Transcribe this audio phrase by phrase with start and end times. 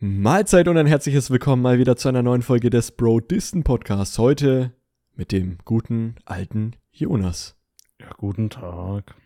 [0.00, 4.16] Mahlzeit und ein herzliches Willkommen mal wieder zu einer neuen Folge des Bro Disten Podcasts.
[4.16, 4.72] Heute
[5.16, 7.56] mit dem guten alten Jonas.
[8.00, 9.16] Ja, guten Tag.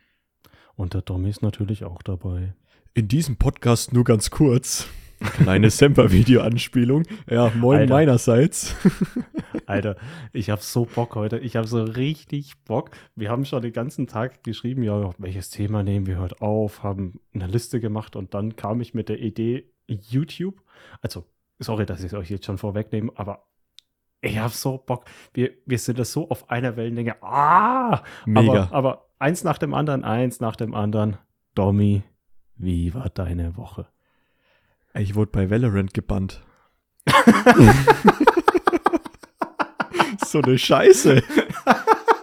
[0.75, 2.55] Und der Tommy ist natürlich auch dabei.
[2.95, 4.89] In diesem Podcast nur ganz kurz.
[5.21, 7.03] Kleine Semper-Video-Anspielung.
[7.29, 7.93] Ja, moin Alter.
[7.93, 8.75] meinerseits.
[9.67, 9.97] Alter,
[10.33, 11.39] ich hab so Bock heute.
[11.39, 12.93] Ich hab so richtig Bock.
[13.15, 17.21] Wir haben schon den ganzen Tag geschrieben, ja, welches Thema nehmen wir heute auf, haben
[17.35, 20.62] eine Liste gemacht und dann kam ich mit der Idee YouTube.
[21.01, 21.27] Also,
[21.59, 23.47] sorry, dass ich es euch jetzt schon vorwegnehme, aber
[24.21, 25.05] ich hab so Bock.
[25.35, 27.23] Wir, wir sind da so auf einer Wellenlänge.
[27.23, 28.03] Ah!
[28.25, 28.65] Mega.
[28.65, 31.19] Aber, aber eins nach dem anderen, eins nach dem anderen.
[31.55, 32.03] Domi,
[32.57, 33.87] wie war deine Woche?
[34.95, 36.43] Ich wurde bei Valorant gebannt.
[40.25, 41.23] so eine Scheiße.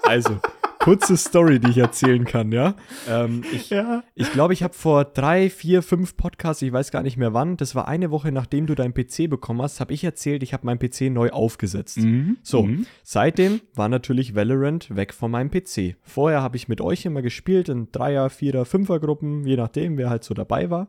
[0.04, 0.40] Also,
[0.89, 2.73] kurze Story, die ich erzählen kann, ja.
[3.07, 4.03] Ähm, ich Ja.
[4.16, 7.57] Ich glaube, ich habe vor drei, vier, fünf Podcasts, ich weiß gar nicht mehr wann,
[7.57, 10.65] das war eine Woche nachdem du deinen PC bekommen hast, habe ich erzählt, ich habe
[10.65, 11.99] meinen PC neu aufgesetzt.
[12.41, 12.87] So, Mhm.
[13.04, 15.95] seitdem war natürlich Valorant weg von meinem PC.
[16.01, 20.23] Vorher habe ich mit euch immer gespielt in Dreier, Vierer, Fünfer-Gruppen, je nachdem, wer halt
[20.23, 20.87] so dabei war.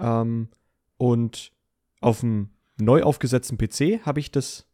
[0.00, 0.48] Ähm,
[0.96, 1.52] und
[2.00, 2.48] auf dem
[2.80, 4.66] neu aufgesetzten PC habe ich das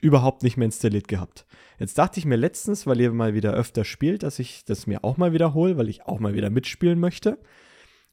[0.00, 1.46] überhaupt nicht mehr installiert gehabt.
[1.78, 5.04] Jetzt dachte ich mir letztens, weil ihr mal wieder öfter spielt, dass ich das mir
[5.04, 7.38] auch mal wiederhole, weil ich auch mal wieder mitspielen möchte.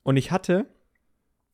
[0.03, 0.67] Und ich hatte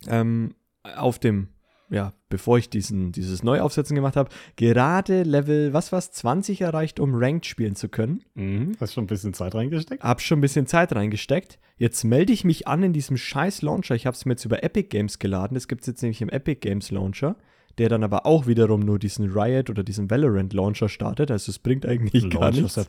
[0.08, 1.48] ähm, auf dem,
[1.90, 7.16] ja, bevor ich diesen, dieses Neuaufsetzen gemacht habe, gerade Level, was war's, 20 erreicht, um
[7.16, 8.24] Ranked spielen zu können.
[8.36, 8.74] Mhm.
[8.80, 10.04] Hast schon ein bisschen Zeit reingesteckt?
[10.04, 11.60] Hab schon ein bisschen Zeit reingesteckt.
[11.78, 13.96] Jetzt melde ich mich an in diesem scheiß Launcher.
[13.96, 15.56] Ich habe es mir jetzt über Epic Games geladen.
[15.56, 17.36] Das gibt es jetzt nämlich im Epic Games Launcher,
[17.78, 21.32] der dann aber auch wiederum nur diesen Riot oder diesen Valorant Launcher startet.
[21.32, 22.80] Also es bringt eigentlich gar nichts.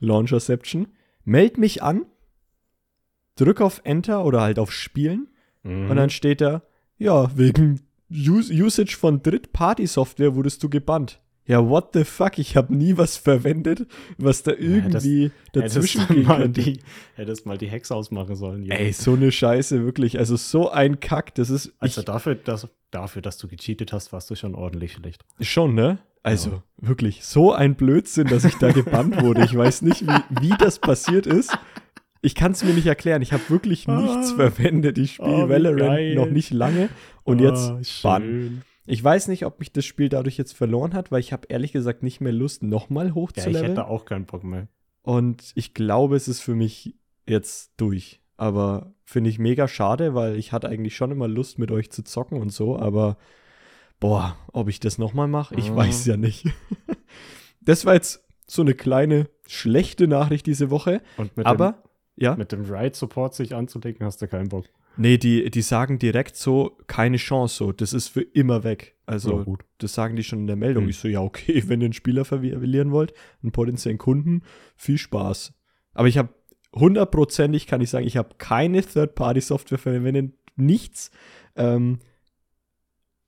[0.00, 0.88] Launcherception.
[1.24, 2.06] Meld mich an,
[3.36, 5.28] drück auf Enter oder halt auf Spielen
[5.64, 5.90] Mhm.
[5.90, 6.62] und dann steht da,
[6.98, 7.80] ja, wegen
[8.10, 11.20] Us Usage von Dritt-Party-Software wurdest du gebannt.
[11.46, 12.38] Ja, what the fuck?
[12.38, 16.78] Ich habe nie was verwendet, was da irgendwie dazwischen hättest mal die,
[17.16, 18.62] hättest mal die Hex ausmachen sollen.
[18.62, 18.78] Junge.
[18.78, 20.18] Ey, so eine Scheiße, wirklich.
[20.18, 24.12] Also so ein Kack, das ist also ich, dafür, dass, dafür, dass du gecheatet hast,
[24.12, 25.24] warst du schon ordentlich schlecht.
[25.40, 25.98] schon, ne?
[26.24, 29.44] Also wirklich, so ein Blödsinn, dass ich da gebannt wurde.
[29.44, 31.58] Ich weiß nicht, wie, wie das passiert ist.
[32.20, 33.20] Ich kann es mir nicht erklären.
[33.22, 34.36] Ich habe wirklich nichts Ah.
[34.36, 34.96] verwendet.
[34.98, 36.14] Ich spiele Oh, Valorant geil.
[36.14, 36.88] noch nicht lange
[37.24, 38.62] und jetzt Ah, Bann.
[38.84, 41.72] Ich weiß nicht, ob mich das Spiel dadurch jetzt verloren hat, weil ich habe ehrlich
[41.72, 43.64] gesagt nicht mehr Lust, nochmal Ja, ich hochzuleveln.
[43.66, 44.68] hätte auch keinen Bock mehr.
[45.02, 48.20] Und ich glaube, es ist für mich jetzt durch.
[48.36, 52.02] Aber finde ich mega schade, weil ich hatte eigentlich schon immer Lust, mit euch zu
[52.02, 52.76] zocken und so.
[52.76, 53.16] Aber
[54.00, 55.76] boah, ob ich das nochmal mache, ich Ah.
[55.76, 56.46] weiß ja nicht.
[57.60, 61.02] das war jetzt so eine kleine schlechte Nachricht diese Woche.
[61.16, 61.82] Und mit Aber
[62.16, 64.66] ja, dem, mit dem Ride-Support sich anzulegen, hast du keinen Bock.
[64.96, 67.72] Nee, die, die sagen direkt so, keine Chance so.
[67.72, 68.96] Das ist für immer weg.
[69.06, 69.64] Also Ja, gut.
[69.78, 70.84] Das sagen die schon in der Meldung.
[70.84, 70.90] Hm.
[70.90, 74.42] Ich so, ja, okay, wenn ihr einen Spieler verlieren wollt, einen potenziellen Kunden,
[74.76, 75.54] viel Spaß.
[75.94, 76.30] Aber ich habe
[76.74, 81.10] hundertprozentig, kann ich sagen, ich habe keine Third-Party-Software verwendet, nichts.
[81.56, 81.98] Ähm,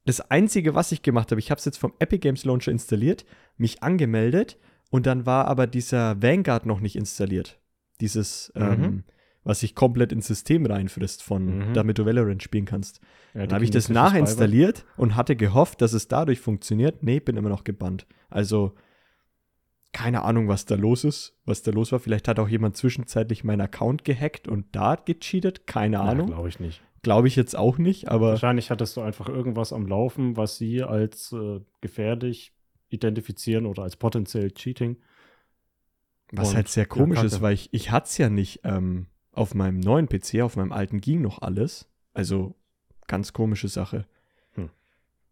[0.07, 3.25] das Einzige, was ich gemacht habe, ich habe es jetzt vom Epic Games Launcher installiert,
[3.57, 4.59] mich angemeldet
[4.91, 7.59] und dann war aber dieser Vanguard noch nicht installiert.
[8.01, 9.05] Dieses, ähm, Mhm.
[9.44, 11.75] Was sich komplett ins System reinfrisst, von, Mhm.
[11.75, 13.00] damit du Valorant spielen kannst.
[13.34, 17.03] Ja, Dann habe ich das nachinstalliert und hatte gehofft, dass es dadurch funktioniert.
[17.03, 18.06] Nee, bin immer noch gebannt.
[18.31, 18.75] Also,
[19.93, 22.00] keine Ahnung, was da los ist, was da los war.
[22.00, 25.66] Vielleicht hat auch jemand zwischenzeitlich meinen Account gehackt und da gecheatet.
[25.66, 26.00] Keine.
[26.00, 26.26] Ahnung.
[26.28, 26.82] glaube ich nicht.
[27.03, 30.82] Glaube ich jetzt auch nicht, aber Wahrscheinlich hattest du einfach irgendwas am Laufen, was sie
[30.82, 32.55] als äh, gefährlich
[32.88, 34.97] identifizieren oder als potenziell Cheating.
[36.32, 37.43] was Und- halt sehr ja, komisch ist, Kacke.
[37.43, 41.00] weil ich, ich hatte es ja nicht ähm, auf meinem neuen PC, auf meinem alten
[41.00, 41.89] ging noch alles.
[42.12, 42.55] Also,
[43.06, 44.06] ganz komische Sache.
[44.55, 44.71] Hm.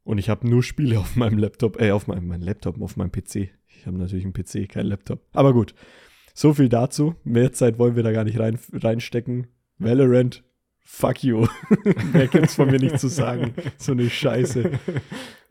[0.05, 3.13] Und ich habe nur Spiele auf meinem Laptop, äh, auf meinem, mein Laptop, auf meinem
[3.13, 3.51] PC.
[3.69, 5.21] Ich habe natürlich einen PC, kein Laptop.
[5.33, 5.75] Aber gut,
[6.35, 7.15] so viel dazu.
[7.25, 9.49] Mehr Zeit wollen wir da gar nicht rein, reinstecken.
[9.79, 10.45] Valorant,
[10.79, 11.47] fuck you.
[12.13, 13.55] Mehr gibt's von mir nicht zu sagen.
[13.79, 14.71] So eine Scheiße.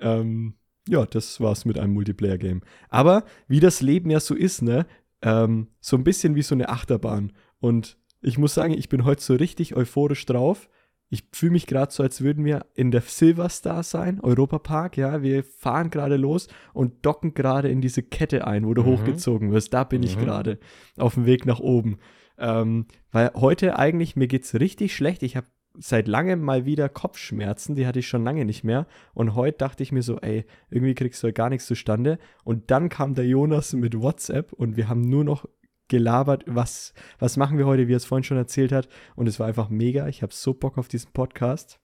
[0.04, 0.56] Ähm,
[0.88, 2.62] ja, das war's mit einem Multiplayer-Game.
[2.90, 4.88] Aber wie das Leben ja so ist, ne?
[5.22, 7.34] Ähm, so ein bisschen wie so eine Achterbahn.
[7.60, 10.70] Und ich muss sagen, ich bin heute so richtig euphorisch drauf.
[11.10, 15.22] Ich fühle mich gerade so, als würden wir in der Silverstar sein, Europapark, ja.
[15.22, 18.86] Wir fahren gerade los und docken gerade in diese Kette ein, wo du Mhm.
[18.88, 19.74] hochgezogen wirst.
[19.74, 20.22] Da bin ich Mhm.
[20.22, 20.60] gerade
[20.98, 21.98] auf dem Weg nach oben.
[22.38, 25.22] Ähm, weil heute eigentlich, mir geht's richtig schlecht.
[25.24, 25.48] Ich habe
[25.78, 28.88] seit langem mal wieder Kopfschmerzen, die hatte ich schon lange nicht mehr.
[29.14, 32.20] Und heute dachte ich mir so, ey, irgendwie kriegst du ja gar nichts zustande.
[32.46, 35.46] Und dann kam der Jonas mit WhatsApp und wir haben nur noch
[35.92, 38.88] gelabert, was, was machen wir heute, wie er es vorhin schon erzählt hat.
[39.16, 40.08] Und es war einfach mega.
[40.08, 41.80] Ich habe so Bock auf diesen Podcast.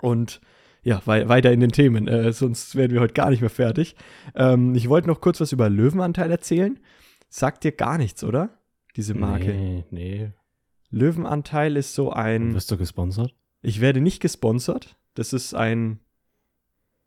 [0.00, 0.40] Und
[0.82, 3.96] ja, wei weiter in den Themen, äh, sonst werden wir heute gar nicht mehr fertig.
[4.36, 6.78] Ähm, ich wollte noch kurz was über Löwenanteil erzählen.
[7.28, 8.50] Sagt dir gar nichts, oder?
[8.94, 9.52] Diese Marke.
[9.52, 10.32] Nee, nee.
[10.90, 12.54] Löwenanteil ist so ein.
[12.54, 13.34] Wirst du gesponsert?
[13.62, 14.96] Ich werde nicht gesponsert.
[15.14, 15.98] Das ist ein,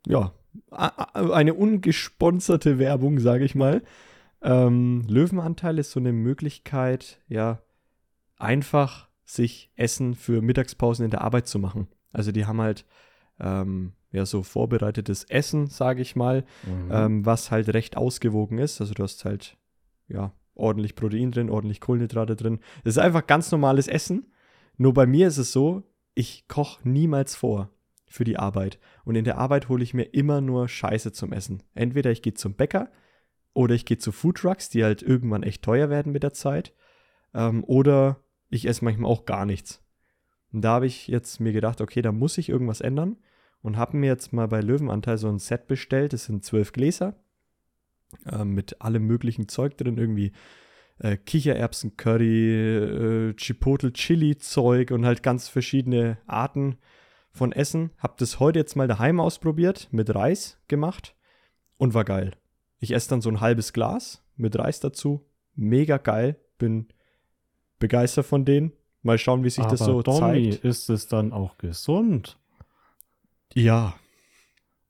[0.06, 0.34] ja,
[0.70, 3.82] eine ungesponserte Werbung, sage ich mal.
[4.42, 7.60] Ähm, Löwenanteil ist so eine Möglichkeit, ja,
[8.36, 11.88] einfach sich Essen für Mittagspausen in der Arbeit zu machen.
[12.12, 12.84] Also die haben halt
[13.38, 16.90] ähm, ja so vorbereitetes Essen, sage ich mal, mhm.
[16.90, 18.80] ähm, was halt recht ausgewogen ist.
[18.80, 19.56] Also du hast halt
[20.08, 22.60] ja ordentlich Protein drin, ordentlich Kohlenhydrate drin.
[22.84, 24.32] Das ist einfach ganz normales Essen.
[24.76, 25.82] Nur bei mir ist es so,
[26.14, 27.70] ich koche niemals vor
[28.06, 28.78] für die Arbeit.
[29.04, 31.62] Und in der Arbeit hole ich mir immer nur Scheiße zum Essen.
[31.74, 32.90] Entweder ich gehe zum Bäcker
[33.52, 36.74] oder ich gehe zu Foodtrucks, die halt irgendwann echt teuer werden mit der Zeit.
[37.34, 39.82] Ähm, oder ich esse manchmal auch gar nichts.
[40.52, 43.16] Und da habe ich jetzt mir gedacht, okay, da muss ich irgendwas ändern.
[43.62, 46.12] Und habe mir jetzt mal bei Löwenanteil so ein Set bestellt.
[46.12, 47.16] Das sind zwölf Gläser
[48.26, 49.98] äh, mit allem möglichen Zeug drin.
[49.98, 50.32] Irgendwie
[50.98, 56.78] äh, Kichererbsen-Curry, äh, Chipotle-Chili-Zeug und halt ganz verschiedene Arten
[57.32, 57.90] von Essen.
[57.98, 61.14] Hab das heute jetzt mal daheim ausprobiert, mit Reis gemacht
[61.76, 62.32] und war geil.
[62.80, 65.24] Ich esse dann so ein halbes Glas mit Reis dazu.
[65.54, 66.36] Mega geil.
[66.58, 66.88] Bin
[67.78, 68.72] begeistert von denen.
[69.02, 70.64] Mal schauen, wie sich Aber das so Tommy, zeigt.
[70.64, 72.38] ist es dann auch gesund?
[73.54, 73.94] Ja.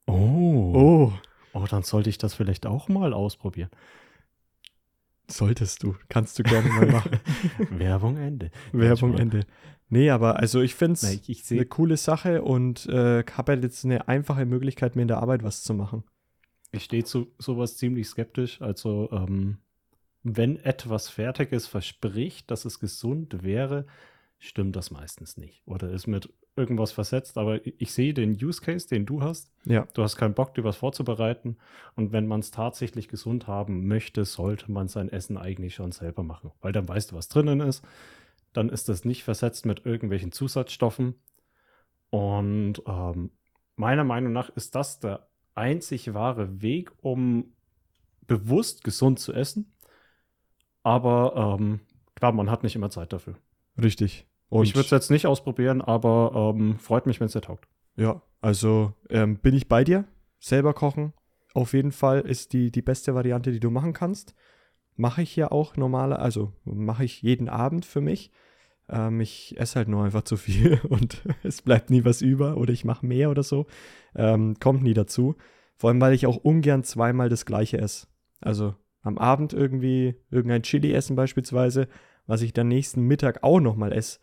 [0.07, 0.73] Oh.
[0.75, 1.13] Oh.
[1.53, 3.69] Oh, dann sollte ich das vielleicht auch mal ausprobieren.
[5.29, 5.95] Solltest du.
[6.09, 7.19] Kannst du gerne mal machen.
[7.69, 8.51] Werbung Ende.
[8.71, 9.45] Werbung Ende.
[9.89, 14.07] Nee, aber also ich finde es eine coole Sache und äh, habe halt jetzt eine
[14.07, 16.03] einfache Möglichkeit, mir in der Arbeit was zu machen.
[16.71, 18.61] Ich stehe zu sowas ziemlich skeptisch.
[18.61, 19.57] Also, ähm,
[20.23, 23.85] wenn etwas Fertiges verspricht, dass es gesund wäre,
[24.37, 25.61] stimmt das meistens nicht.
[25.65, 27.37] Oder ist mit irgendwas versetzt.
[27.37, 29.51] Aber ich, ich sehe den Use Case, den du hast.
[29.65, 29.87] Ja.
[29.93, 31.57] Du hast keinen Bock, dir was vorzubereiten.
[31.95, 36.23] Und wenn man es tatsächlich gesund haben möchte, sollte man sein Essen eigentlich schon selber
[36.23, 36.51] machen.
[36.61, 37.83] Weil dann weißt du, was drinnen ist.
[38.53, 41.15] Dann ist das nicht versetzt mit irgendwelchen Zusatzstoffen.
[42.09, 43.31] Und ähm,
[43.75, 47.53] meiner Meinung nach ist das der einzig wahre Weg, um
[48.27, 49.73] bewusst gesund zu essen.
[50.83, 51.81] Aber ähm,
[52.15, 53.35] klar, man hat nicht immer Zeit dafür.
[53.81, 54.27] Richtig.
[54.49, 57.67] Und ich würde es jetzt nicht ausprobieren, aber ähm, freut mich, wenn es dir taugt.
[57.95, 60.05] Ja, also ähm, bin ich bei dir.
[60.39, 61.13] Selber kochen,
[61.53, 64.33] auf jeden Fall ist die, die beste Variante, die du machen kannst.
[64.95, 68.31] Mache ich ja auch normale, also mache ich jeden Abend für mich.
[68.91, 72.73] Ähm, ich esse halt nur einfach zu viel und es bleibt nie was über oder
[72.73, 73.65] ich mache mehr oder so.
[74.15, 75.35] Ähm, kommt nie dazu.
[75.77, 78.07] Vor allem, weil ich auch ungern zweimal das gleiche esse.
[78.39, 81.87] Also am Abend irgendwie irgendein Chili essen beispielsweise,
[82.27, 84.19] was ich dann nächsten Mittag auch nochmal esse.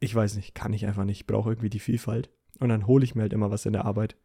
[0.00, 1.20] Ich weiß nicht, kann ich einfach nicht.
[1.20, 2.30] Ich brauche irgendwie die Vielfalt.
[2.58, 4.16] Und dann hole ich mir halt immer was in der Arbeit.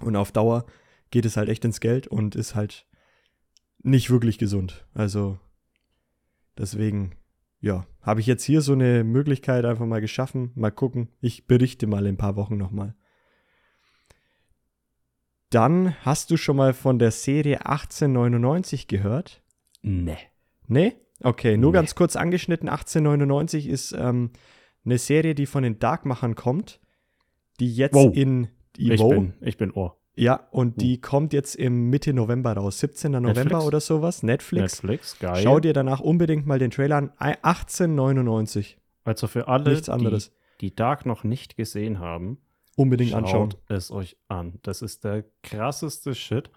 [0.00, 0.64] Und auf Dauer
[1.10, 2.86] geht es halt echt ins Geld und ist halt
[3.82, 4.86] nicht wirklich gesund.
[4.94, 5.38] Also
[6.56, 7.14] deswegen,
[7.62, 10.50] ja, habe ich jetzt hier so eine Möglichkeit einfach mal geschaffen.
[10.56, 11.08] Mal gucken.
[11.20, 12.94] Ich berichte mal in ein paar Wochen nochmal.
[15.50, 19.42] Dann hast du schon mal von der Serie 1899 gehört?
[19.82, 20.16] Nee.
[20.66, 20.94] Nee?
[21.22, 21.76] Okay, nur Nee.
[21.76, 22.68] ganz kurz angeschnitten.
[22.68, 24.30] 1899 ist ähm,
[24.84, 26.80] eine Serie, die von den Darkmachern kommt,
[27.60, 28.14] die jetzt Wow.
[28.16, 29.98] in die Ich bin, ich bin Ohr.
[30.14, 32.80] Ja, und die kommt jetzt im Mitte November raus.
[32.80, 33.12] 17.
[33.12, 33.64] November Netflix?
[33.64, 34.22] oder sowas.
[34.22, 34.82] Netflix.
[34.82, 35.42] Netflix, geil.
[35.42, 37.12] Schau dir danach unbedingt mal den Trailer an.
[37.18, 38.78] Ei- 1899.
[39.04, 40.30] Also für alle, Nichts anderes.
[40.60, 42.38] Die, die Dark noch nicht gesehen haben,
[42.76, 43.54] Unbedingt schaut anschauen.
[43.68, 44.58] es euch an.
[44.62, 46.50] Das ist der krasseste Shit,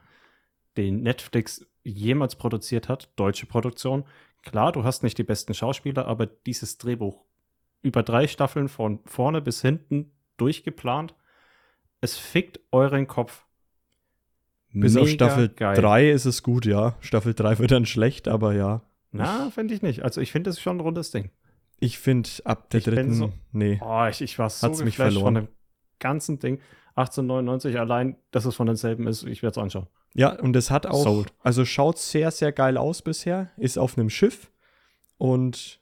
[0.78, 3.10] den Netflix jemals produziert hat.
[3.16, 4.04] Deutsche Produktion.
[4.44, 7.24] Klar, du hast nicht die besten Schauspieler, aber dieses Drehbuch
[7.82, 11.16] über drei Staffeln von vorne bis hinten durchgeplant.
[12.06, 13.46] Es fickt euren Kopf.
[14.72, 15.76] Bis auf Mega Staffel geil.
[15.76, 16.96] 3 ist es gut, ja.
[17.00, 18.82] Staffel 3 wird dann schlecht, aber ja.
[19.12, 20.04] Na, finde ich nicht.
[20.04, 21.32] Also ich finde, das ist schon ein rundes Ding.
[21.80, 23.80] Ich finde ab der Ich dritten, so- nee.
[23.84, 25.24] Oh, ich, ich war so Hat's mich verloren.
[25.24, 25.48] von dem
[26.00, 26.60] ganzen Ding.
[26.96, 29.88] 1899 allein, dass es von denselben ist, ich werde es anschauen.
[30.14, 31.34] Ja, und es hat auch, Sold.
[31.42, 33.50] also schaut sehr, sehr geil aus bisher.
[33.58, 34.52] Ist auf einem Schiff
[35.18, 35.80] und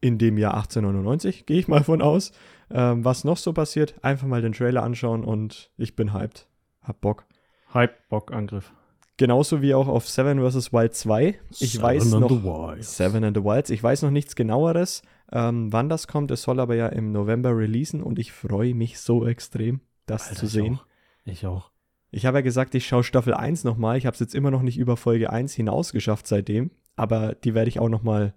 [0.00, 2.32] in dem Jahr 1899, gehe ich mal von aus.
[2.70, 6.48] Ähm, was noch so passiert, einfach mal den Trailer anschauen und ich bin hyped.
[6.82, 7.26] Hab Bock.
[7.72, 8.72] Hype, Bock, Angriff.
[9.18, 10.72] Genauso wie auch auf Seven vs.
[10.72, 11.38] Wild 2.
[11.58, 12.28] Ich weiß noch.
[12.80, 13.70] Seven and the Wilds.
[13.70, 16.30] Ich weiß noch nichts genaueres, ähm, wann das kommt.
[16.30, 20.40] Es soll aber ja im November releasen und ich freue mich so extrem, das Alter,
[20.40, 20.74] zu ich sehen.
[20.74, 20.86] Auch.
[21.24, 21.70] Ich auch.
[22.10, 23.96] Ich habe ja gesagt, ich schaue Staffel 1 nochmal.
[23.96, 26.70] Ich habe es jetzt immer noch nicht über Folge 1 hinaus geschafft seitdem.
[26.94, 28.34] Aber die werde ich auch nochmal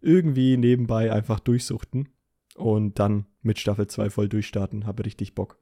[0.00, 2.08] irgendwie nebenbei einfach durchsuchten.
[2.56, 4.86] Und dann mit Staffel 2 voll durchstarten.
[4.86, 5.58] Habe richtig Bock.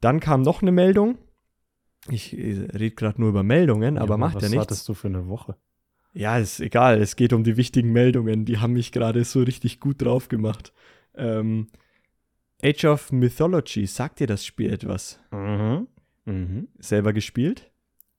[0.00, 1.18] Dann kam noch eine Meldung.
[2.08, 4.62] Ich rede gerade nur über Meldungen, aber Junge, macht ja Was nichts.
[4.62, 5.56] hattest du für eine Woche?
[6.12, 7.00] Ja, ist egal.
[7.00, 8.44] Es geht um die wichtigen Meldungen.
[8.44, 10.72] Die haben mich gerade so richtig gut drauf gemacht.
[11.14, 11.68] Ähm,
[12.62, 15.20] Age of Mythology, sagt dir das Spiel etwas?
[15.30, 15.88] Mhm.
[16.24, 16.68] Mhm.
[16.78, 17.70] Selber gespielt?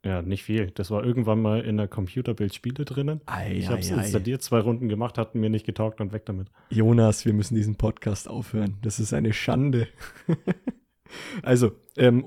[0.07, 0.71] Ja, nicht viel.
[0.71, 3.19] Das war irgendwann mal in der Computerbild Spiele drinnen.
[3.25, 6.47] Ei, Ich habe es installiert, zwei Runden gemacht, hatten mir nicht getaugt und weg damit.
[6.69, 8.77] Jonas, wir müssen diesen Podcast aufhören.
[8.81, 9.89] Das ist eine Schande.
[11.43, 12.25] also, ähm,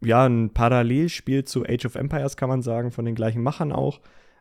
[0.00, 4.00] ja, ein Parallelspiel zu Age of Empires kann man sagen, von den gleichen Machern auch.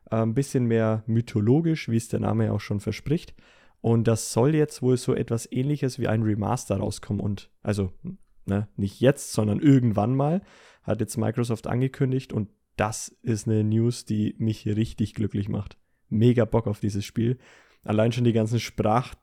[0.09, 3.35] Äh, Ein bisschen mehr mythologisch, wie es der Name ja auch schon verspricht.
[3.79, 7.21] Und das soll jetzt wohl so etwas ähnliches wie ein Remaster rauskommen.
[7.21, 7.93] Und also,
[8.45, 10.41] ne, nicht jetzt, sondern irgendwann mal.
[10.83, 12.33] Hat jetzt Microsoft angekündigt.
[12.33, 15.77] Und das ist eine News, die mich richtig glücklich macht.
[16.09, 17.37] Mega Bock auf dieses Spiel.
[17.83, 19.15] Allein schon die ganzen Sprach,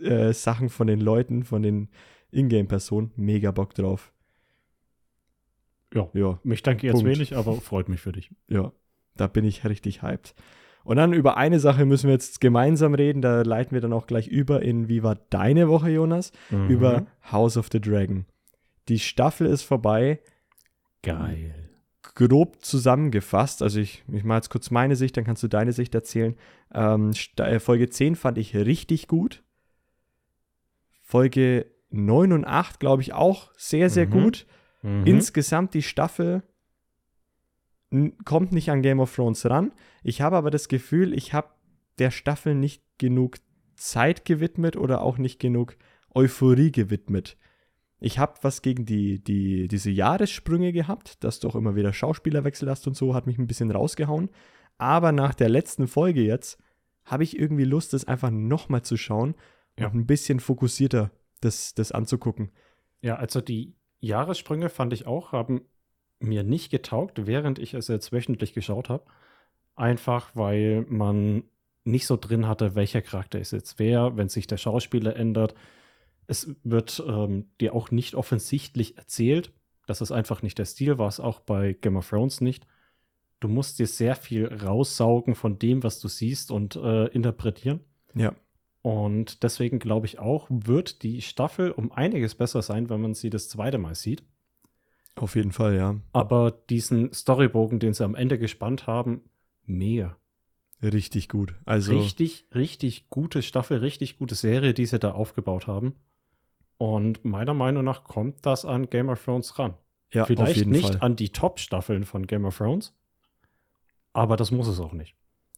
[0.00, 1.88] äh, von den Leuten, von den
[2.30, 4.12] Ingame-Personen, mega Bock drauf.
[5.94, 6.08] Ja.
[6.12, 7.08] Ja, Mich danke jetzt Punkt.
[7.08, 8.30] wenig, aber freut mich für dich.
[8.48, 8.72] ja,
[9.14, 10.34] da bin ich richtig hyped.
[10.86, 14.06] Und dann über eine Sache müssen wir jetzt gemeinsam reden, da leiten wir dann auch
[14.06, 16.30] gleich über in Wie war deine Woche, Jonas?
[16.50, 16.68] Mhm.
[16.70, 18.24] Über House of the Dragon.
[18.88, 20.20] Die Staffel ist vorbei,
[21.02, 21.54] Geil.
[22.14, 23.62] grob zusammengefasst.
[23.62, 26.36] Also ich, ich mache jetzt kurz meine Sicht, dann kannst du deine Sicht erzählen.
[26.72, 29.42] Ähm, äh, Folge 10 fand ich richtig gut.
[31.02, 34.10] Folge 9 und 8, glaube ich, auch sehr, sehr Mhm.
[34.10, 34.46] gut.
[34.82, 35.04] Mhm.
[35.06, 36.42] Insgesamt die Staffel
[38.24, 39.72] kommt nicht an Game of Thrones ran.
[40.02, 41.48] Ich habe aber das Gefühl, ich habe
[41.98, 43.38] der Staffel nicht genug
[43.74, 45.76] Zeit gewidmet oder auch nicht genug
[46.14, 47.36] Euphorie gewidmet.
[47.98, 52.68] Ich habe was gegen die, die, diese Jahressprünge gehabt, dass du auch immer wieder Schauspielerwechsel
[52.68, 54.28] hast und so, hat mich ein bisschen rausgehauen.
[54.78, 56.58] Aber nach der letzten Folge jetzt
[57.04, 59.34] habe ich irgendwie Lust, das einfach nochmal zu schauen
[59.78, 59.86] Ja.
[59.86, 62.50] und ein bisschen fokussierter das, das anzugucken.
[63.00, 65.62] Ja, also die Jahressprünge fand ich auch, haben
[66.18, 69.04] mir nicht getaugt, während ich es jetzt wöchentlich geschaut habe.
[69.74, 71.44] Einfach weil man
[71.84, 75.54] nicht so drin hatte, welcher Charakter ist jetzt wer, wenn sich der Schauspieler ändert.
[76.26, 79.52] Es wird ähm, dir auch nicht offensichtlich erzählt.
[79.86, 82.66] Das ist einfach nicht der Stil, war es auch bei Game of Thrones nicht.
[83.38, 87.80] Du musst dir sehr viel raussaugen von dem, was du siehst und äh, interpretieren.
[88.14, 88.34] Ja.
[88.82, 93.30] Und deswegen glaube ich auch, wird die Staffel um einiges besser sein, wenn man sie
[93.30, 94.22] das zweite Mal sieht.
[95.16, 95.96] Auf jeden Fall, ja.
[96.12, 99.22] Aber diesen Storybogen, den sie am Ende gespannt haben,
[99.64, 100.16] mega.
[100.82, 101.54] Richtig gut.
[101.64, 105.94] Also, Richtig, richtig gute Staffel, richtig gute Serie, die sie da aufgebaut haben.
[106.78, 109.74] Und meiner Meinung nach kommt das an Game of Thrones ran.
[110.12, 110.98] ja, auf Vielleicht nicht Fall.
[111.00, 112.94] an die Top-Staffeln von Game of Thrones,
[114.12, 115.14] aber das muss es auch nicht.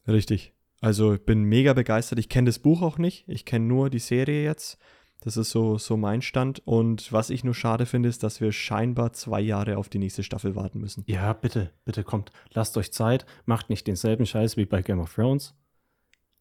[0.06, 0.52] Richtig.
[0.80, 2.20] Also, ich bin mega begeistert.
[2.20, 3.24] Ich kenne das Buch auch nicht.
[3.26, 4.78] Ich kenne nur die Serie jetzt.
[5.20, 6.62] Das ist so, so mein Stand.
[6.64, 10.22] Und was ich nur schade finde, ist, dass wir scheinbar zwei Jahre auf die nächste
[10.22, 11.04] Staffel warten müssen.
[11.06, 12.30] Ja, bitte, bitte kommt.
[12.52, 15.54] Lasst euch Zeit, macht nicht denselben Scheiß wie bei Game of Thrones.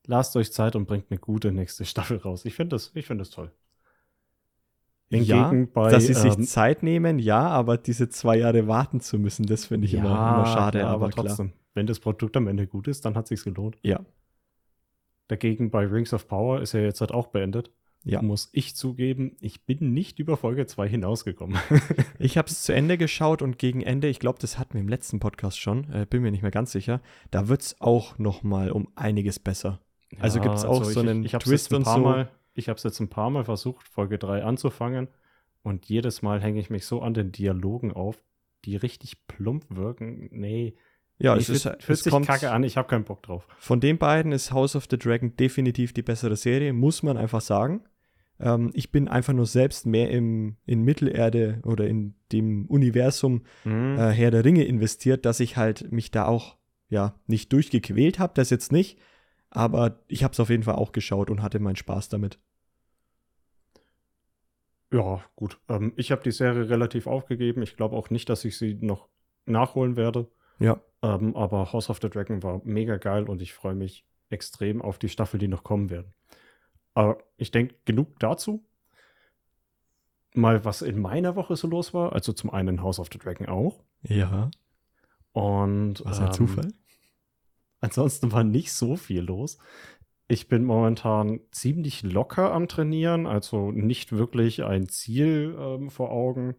[0.05, 2.45] Lasst euch Zeit und bringt eine gute nächste Staffel raus.
[2.45, 3.51] Ich finde das, ich finde das toll.
[5.09, 5.17] ja,
[5.49, 9.17] Hingegen bei, dass sie sich ähm, Zeit nehmen, ja, aber diese zwei Jahre warten zu
[9.17, 11.25] müssen, das finde ich immer, immer schade, ja, aber, klar.
[11.25, 11.51] trotzdem.
[11.73, 13.77] Wenn das Produkt am Ende gut ist, dann hat sich's gelohnt.
[13.81, 13.99] Ja,
[15.27, 17.71] Dagegen bei Rings of Power ist ja jetzt halt auch beendet.
[18.03, 18.21] Ja.
[18.21, 21.59] Muss ich zugeben, ich bin nicht über Folge 2 hinausgekommen.
[22.19, 24.87] ich habe es zu Ende geschaut und gegen Ende, ich glaube, das hatten wir im
[24.87, 27.01] letzten Podcast schon, äh, bin mir nicht mehr ganz sicher,
[27.31, 29.81] da wird es auch noch mal um einiges besser.
[30.19, 31.97] Also gibt's auch so einen ich, ich Twist und so?
[31.97, 35.09] Mal, ich habe es jetzt ein paar Mal versucht, Folge 3 anzufangen.
[35.63, 38.23] Und jedes Mal hänge ich mich so an den Dialogen auf,
[38.63, 40.29] die richtig plump wirken.
[40.31, 40.75] Nee,
[41.19, 43.47] Ja, es, ist, es kommt, kacke an, ich habe keinen Bock drauf.
[43.57, 47.41] Von den beiden ist House of the Dragon definitiv die bessere Serie, muss man einfach
[47.41, 47.83] sagen.
[48.39, 53.97] Ähm, ich bin einfach nur selbst mehr im, in Mittelerde oder in dem Universum Mhm.
[53.97, 56.55] äh, Herr der Ringe investiert, dass ich halt mich da auch
[56.89, 58.99] ja nicht durchgequält habe, das jetzt nicht.
[59.49, 62.37] Aber ich habe es auf jeden Fall auch geschaut und hatte meinen Spaß damit.
[64.93, 65.59] Ja, gut.
[65.67, 67.61] Ähm, ich habe die Serie relativ aufgegeben.
[67.61, 69.09] Ich glaube auch nicht, dass ich sie noch
[69.45, 70.27] nachholen werde.
[70.59, 74.81] Ja, Ähm, aber House of the Dragon war mega geil und ich freue mich extrem
[74.81, 76.13] auf die Staffel, die noch kommen werden.
[76.93, 78.65] Aber ich denke, genug dazu.
[80.33, 82.13] Mal, was in meiner Woche so los war.
[82.13, 83.83] Also zum einen House of the Dragon auch.
[84.01, 84.49] ja,
[85.31, 86.73] Und was ein ähm, Zufall.
[87.79, 89.59] Ansonsten war nicht so viel los.
[90.27, 96.55] Ich bin momentan ziemlich locker am Trainieren, also nicht wirklich ein Ziel ähm, vor Augen.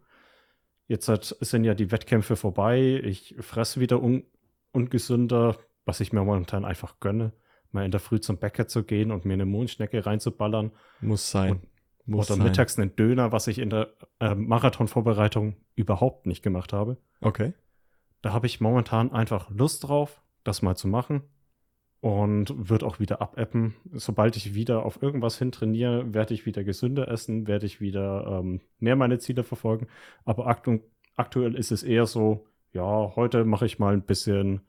[0.88, 3.00] Jetzt hat, sind ja die Wettkämpfe vorbei.
[3.04, 4.24] Ich fresse wieder un
[4.72, 7.32] ungesünder, was ich mir momentan einfach gönne.
[7.72, 10.72] Mal in der Früh zum Bäcker zu gehen und mir eine Mondschnecke reinzuballern.
[11.00, 11.52] Muss sein.
[11.52, 11.66] und
[12.06, 12.46] Muss Oder sein.
[12.46, 16.96] mittags einen Döner, was ich in der äh, Marathonvorbereitung überhaupt nicht gemacht habe.
[17.20, 17.52] Okay.
[18.22, 21.22] Da habe ich momentan einfach Lust drauf, das mal zu machen.
[22.00, 23.74] Und wird auch wieder abappen.
[23.92, 28.38] Sobald ich wieder auf irgendwas hin trainiere, werde ich wieder gesünder essen, werde ich wieder
[28.40, 29.88] ähm, mehr meine Ziele verfolgen.
[30.24, 30.78] Aber aktu
[31.16, 34.60] aktuell ist es eher so, ja, heute mache ich mal ein bisschen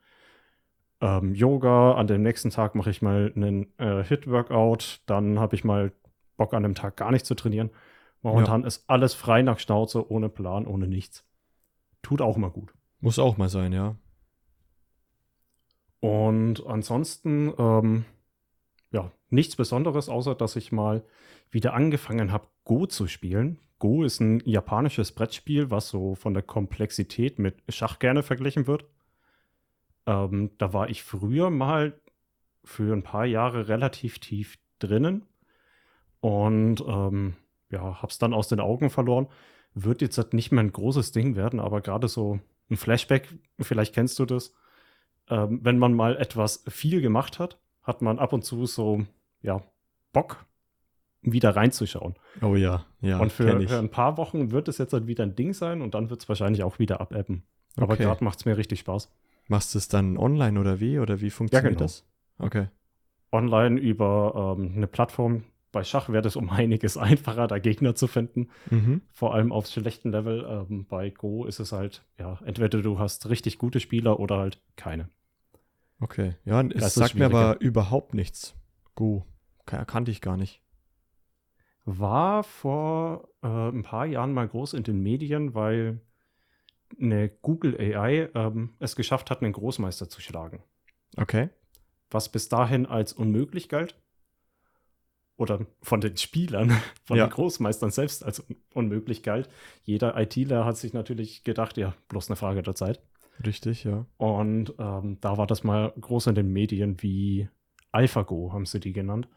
[1.02, 5.64] ähm, Yoga, an dem nächsten Tag mache ich mal einen äh, Hit-Workout, dann habe ich
[5.64, 5.92] mal
[6.38, 7.70] Bock an dem Tag gar nicht zu trainieren.
[8.22, 8.68] Momentan ja.
[8.68, 11.26] ist alles frei nach Schnauze, ohne Plan, ohne nichts.
[12.02, 12.74] Tut auch mal gut.
[13.00, 13.96] Muss auch mal sein, ja.
[16.00, 18.06] Und ansonsten, ähm,
[18.91, 21.03] ja, nichts Besonderes, außer dass ich mal
[21.51, 23.60] wieder angefangen habe, Go zu spielen.
[23.79, 28.86] Go ist ein japanisches Brettspiel, was so von der Komplexität mit Schach gerne verglichen wird.
[30.06, 32.00] Ähm, da war ich früher mal
[32.63, 35.25] für ein paar Jahre relativ tief drinnen
[36.20, 37.36] und ähm,
[37.70, 39.27] ja, hab's dann aus den Augen verloren.
[39.74, 42.39] Wird jetzt halt nicht mehr ein großes Ding werden, aber gerade so
[42.70, 43.29] ein Flashback,
[43.60, 44.53] vielleicht kennst du das,
[45.30, 49.06] ähm, wenn man mal etwas viel gemacht hat, hat man ab und zu so,
[49.42, 49.62] ja,
[50.14, 50.46] Bock,
[51.22, 52.16] wieder reinzuschauen.
[52.42, 53.20] Oh ja, ja.
[53.20, 55.94] Und für, für ein paar Wochen wird es jetzt halt wieder ein Ding sein und
[55.94, 57.44] dann wird es wahrscheinlich auch wieder abappen.
[57.78, 58.04] Aber okay.
[58.04, 59.12] gerade macht es mir richtig Spaß.
[59.48, 61.00] Machst du es dann online oder wie?
[61.00, 61.82] Oder wie funktioniert ja, genau.
[61.82, 62.08] das?
[62.38, 62.68] Okay.
[63.32, 65.44] Online über ähm, eine Plattform.
[65.72, 68.50] Bei Schach wäre es um einiges einfacher, da Gegner zu finden.
[68.70, 69.02] Mhm.
[69.12, 70.46] Vor allem auf schlechten Level.
[70.48, 74.62] Ähm, bei Go ist es halt, ja, entweder du hast richtig gute Spieler oder halt
[74.76, 75.10] keine.
[76.00, 76.36] Okay.
[76.46, 78.56] Ja, es sagt mir aber überhaupt nichts.
[78.96, 79.25] Go.
[79.65, 80.62] Kannte ich gar nicht.
[81.86, 86.01] War vor äh, ein paar Jahren mal groß in den Medien, weil
[87.00, 90.63] eine Google AI ähm, es geschafft hat, einen Großmeister zu schlagen.
[91.18, 91.50] Okay.
[92.10, 93.96] Was bis dahin als unmöglich galt.
[95.36, 96.72] Oder von den Spielern,
[97.06, 97.27] von ja.
[97.27, 99.50] den Großmeistern selbst als un unmöglich galt.
[99.84, 103.01] Jeder ITler hat sich natürlich gedacht, ja, bloß eine Frage der Zeit.
[103.46, 104.05] Richtig, ja.
[104.17, 107.49] Und ähm, da war das mal groß in den Medien wie
[107.91, 109.28] AlphaGo, haben sie die genannt.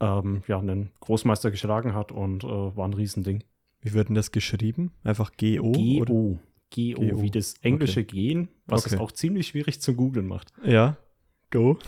[0.00, 3.44] Ähm, ja, einen Großmeister geschlagen hat und äh, war ein Riesending.
[3.80, 4.92] Wie wird denn das geschrieben?
[5.04, 5.72] Einfach G-O?
[5.72, 6.38] G-O.
[6.70, 8.10] G-O, wie das englische okay.
[8.10, 8.96] Gehen, was okay.
[8.96, 10.52] es auch ziemlich schwierig zu googeln macht.
[10.64, 10.96] Ja,
[11.50, 11.78] Go.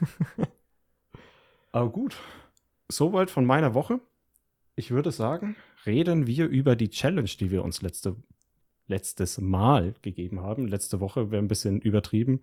[1.72, 2.16] Aber gut,
[2.88, 4.00] soweit von meiner Woche.
[4.76, 8.16] Ich würde sagen, reden wir über die Challenge, die wir uns letzte,
[8.90, 10.66] letztes Mal gegeben haben.
[10.66, 12.42] Letzte Woche wäre ein bisschen übertrieben.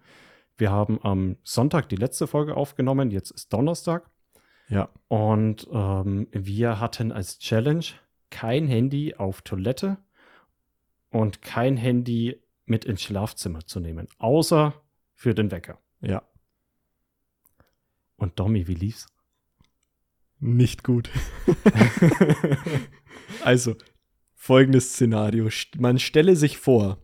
[0.57, 4.10] Wir haben am Sonntag die letzte Folge aufgenommen, jetzt ist Donnerstag.
[4.69, 4.89] Ja.
[5.07, 7.86] Und ähm, wir hatten als Challenge
[8.31, 9.97] kein Handy auf Toilette
[11.12, 14.73] und kein Handy mit ins Schlafzimmer zu nehmen, außer
[15.13, 15.79] für den Wecker.
[16.01, 16.23] Ja.
[18.15, 19.07] Und Domi, wie lief's?
[20.39, 21.10] Nicht gut.
[23.43, 23.75] also,
[24.47, 25.49] folgendes Szenario.
[25.77, 26.99] Man stelle sich vor,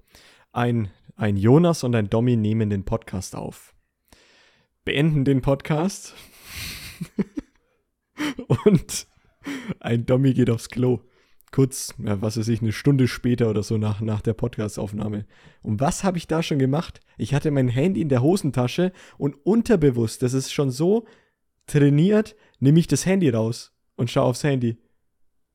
[0.54, 3.76] ein, ein Jonas und ein Domi nehmen den Podcast auf.
[4.86, 6.16] Beenden den Podcast.
[8.66, 9.08] und
[9.82, 11.02] ein Domi geht aufs Klo
[11.52, 15.26] kurz, ja, was weiß ich, eine Stunde später oder so nach, nach der Podcastaufnahme.
[15.62, 17.02] Und was habe ich da schon gemacht?
[17.18, 21.06] Ich hatte mein Handy in der Hosentasche und unterbewusst, das ist schon so
[21.68, 24.78] trainiert, nehme ich das Handy raus und schaue aufs Handy.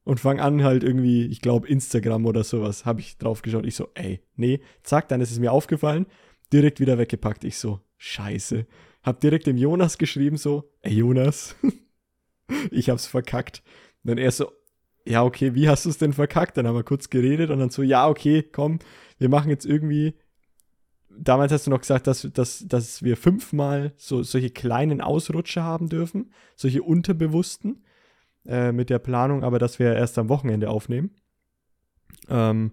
[0.08, 3.66] Und fange an halt irgendwie, ich glaube Instagram oder sowas, habe ich drauf geschaut.
[3.66, 6.06] Ich so, ey, nee, zack, dann ist es mir aufgefallen,
[6.50, 7.44] direkt wieder weggepackt.
[7.44, 8.66] Ich so, scheiße.
[9.02, 11.56] Hab direkt dem Jonas geschrieben so, ey Jonas,
[12.70, 13.62] ich hab's verkackt.
[14.02, 14.50] Und dann er so,
[15.04, 16.56] ja, okay, wie hast du es denn verkackt?
[16.56, 18.78] Dann haben wir kurz geredet und dann so, ja, okay, komm,
[19.18, 20.14] wir machen jetzt irgendwie.
[21.10, 25.90] Damals hast du noch gesagt, dass, dass, dass wir fünfmal so, solche kleinen Ausrutsche haben
[25.90, 27.84] dürfen, solche unterbewussten
[28.48, 31.10] äh, mit der Planung, aber dass wir erst am Wochenende aufnehmen.
[32.28, 32.72] Ähm,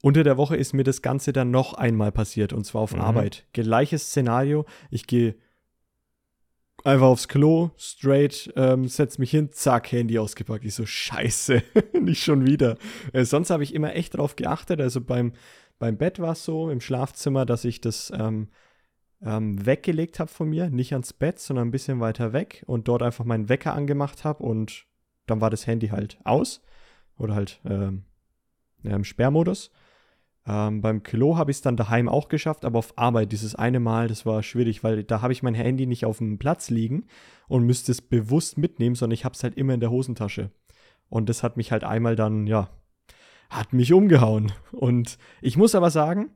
[0.00, 3.00] unter der Woche ist mir das Ganze dann noch einmal passiert und zwar auf mhm.
[3.00, 3.46] Arbeit.
[3.52, 4.64] Gleiches Szenario.
[4.90, 5.34] Ich gehe
[6.84, 10.64] einfach aufs Klo, straight, ähm, setz mich hin, zack, Handy ausgepackt.
[10.64, 11.62] Ich so, scheiße,
[12.00, 12.76] nicht schon wieder.
[13.12, 14.80] Äh, sonst habe ich immer echt drauf geachtet.
[14.80, 15.32] Also beim,
[15.78, 18.48] beim Bett war es so, im Schlafzimmer, dass ich das ähm,
[19.20, 20.70] ähm, weggelegt habe von mir.
[20.70, 24.44] Nicht ans Bett, sondern ein bisschen weiter weg und dort einfach meinen Wecker angemacht habe
[24.44, 24.86] und
[25.30, 26.62] dann war das Handy halt aus.
[27.16, 28.04] Oder halt ähm,
[28.82, 29.70] im Sperrmodus.
[30.46, 33.80] Ähm, beim Klo habe ich es dann daheim auch geschafft, aber auf Arbeit dieses eine
[33.80, 37.06] Mal, das war schwierig, weil da habe ich mein Handy nicht auf dem Platz liegen
[37.48, 40.50] und müsste es bewusst mitnehmen, sondern ich habe es halt immer in der Hosentasche.
[41.10, 42.70] Und das hat mich halt einmal dann, ja,
[43.50, 44.52] hat mich umgehauen.
[44.72, 46.30] Und ich muss aber sagen,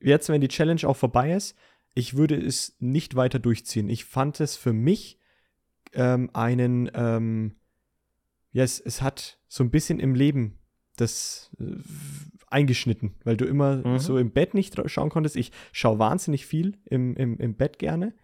[0.00, 1.56] jetzt, wenn die Challenge auch vorbei ist,
[1.94, 3.88] ich würde es nicht weiter durchziehen.
[3.88, 5.18] Ich fand es für mich
[5.94, 7.56] ähm, einen, ähm,
[8.56, 10.58] ja, es, es hat so ein bisschen im Leben
[10.96, 11.64] das äh,
[12.48, 13.98] eingeschnitten, weil du immer Mhm.
[13.98, 15.36] so im Bett nicht schauen konntest.
[15.36, 18.14] Ich schaue wahnsinnig viel im, im, im Bett gerne.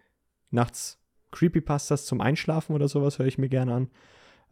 [0.49, 0.99] Nachts
[1.31, 3.87] Creepypastas zum Einschlafen oder sowas höre ich mir gerne an.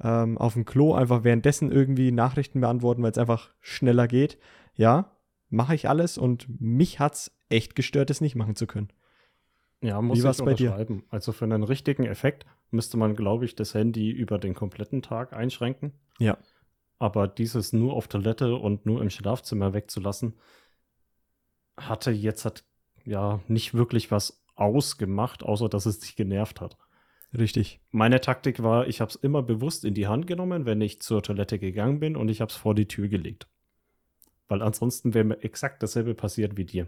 [0.03, 4.37] Ähm, auf dem Klo einfach währenddessen irgendwie Nachrichten beantworten, weil es einfach schneller geht.
[4.75, 5.15] Ja,
[5.49, 8.89] mache ich alles und mich hat's echt gestört, es nicht machen zu können.
[9.81, 10.69] Ja, muss Wie ich bei dir?
[10.69, 11.03] unterschreiben.
[11.09, 15.33] Also für einen richtigen Effekt müsste man, glaube ich, das Handy über den kompletten Tag
[15.33, 15.93] einschränken.
[16.19, 16.37] Ja.
[16.99, 20.35] Aber dieses nur auf Toilette und nur im Schlafzimmer wegzulassen,
[21.77, 22.63] hatte jetzt hat,
[23.05, 26.77] ja nicht wirklich was ausgemacht, außer dass es dich genervt hat.
[27.37, 27.79] Richtig.
[27.91, 31.23] Meine Taktik war, ich habe es immer bewusst in die Hand genommen, wenn ich zur
[31.23, 33.47] Toilette gegangen bin und ich habe es vor die Tür gelegt.
[34.47, 36.87] Weil ansonsten wäre mir exakt dasselbe passiert wie dir.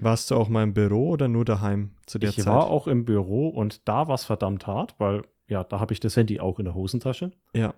[0.00, 2.46] Warst du auch mal im Büro oder nur daheim zu der ich Zeit?
[2.46, 6.00] war auch im Büro und da war es verdammt hart, weil ja, da habe ich
[6.00, 7.74] das Handy auch in der Hosentasche ja,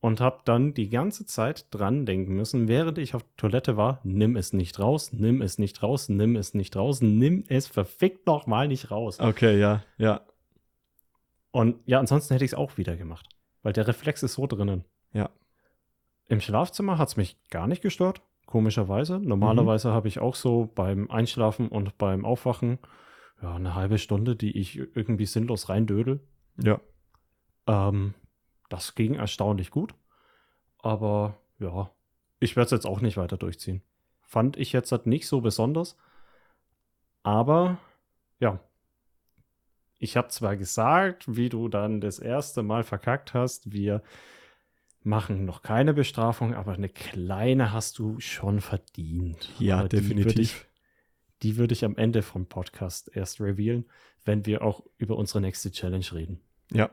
[0.00, 4.36] und habe dann die ganze Zeit dran denken müssen, während ich auf Toilette war, nimm
[4.36, 8.46] es nicht raus, nimm es nicht raus, nimm es nicht raus, nimm es verfickt noch
[8.46, 9.20] mal nicht raus.
[9.20, 10.20] okay, ja, ja,
[11.52, 13.28] Und ja, ansonsten hätte ich es auch wieder gemacht,
[13.62, 14.84] weil der Reflex ist so drinnen.
[15.12, 15.30] Ja.
[16.26, 19.18] Im Schlafzimmer hat es mich gar nicht gestört, komischerweise.
[19.18, 22.78] Normalerweise habe ich auch so beim Einschlafen und beim Aufwachen
[23.42, 26.20] ja, eine halbe Stunde, die ich irgendwie sinnlos reindödel.
[26.62, 26.80] ja.
[27.66, 28.14] Ähm,
[28.68, 29.94] das ging erstaunlich gut.
[30.78, 31.90] Aber ja,
[32.40, 33.82] ich werde es jetzt auch nicht weiter durchziehen.
[34.22, 35.96] Fand ich jetzt halt nicht so besonders.
[37.22, 37.78] Aber
[38.40, 38.58] ja,
[39.98, 44.02] ich habe zwar gesagt, wie du dann das erste Mal verkackt hast, wir
[45.04, 49.50] machen noch keine Bestrafung, aber eine kleine hast du schon verdient.
[49.58, 50.38] Ja, Aber würd definitiv.
[50.38, 50.66] Ich,
[51.42, 53.86] die würde ich am Ende vom Podcast erst revealen,
[54.24, 56.40] wenn wir auch über unsere nächste Challenge reden.
[56.72, 56.90] Ja,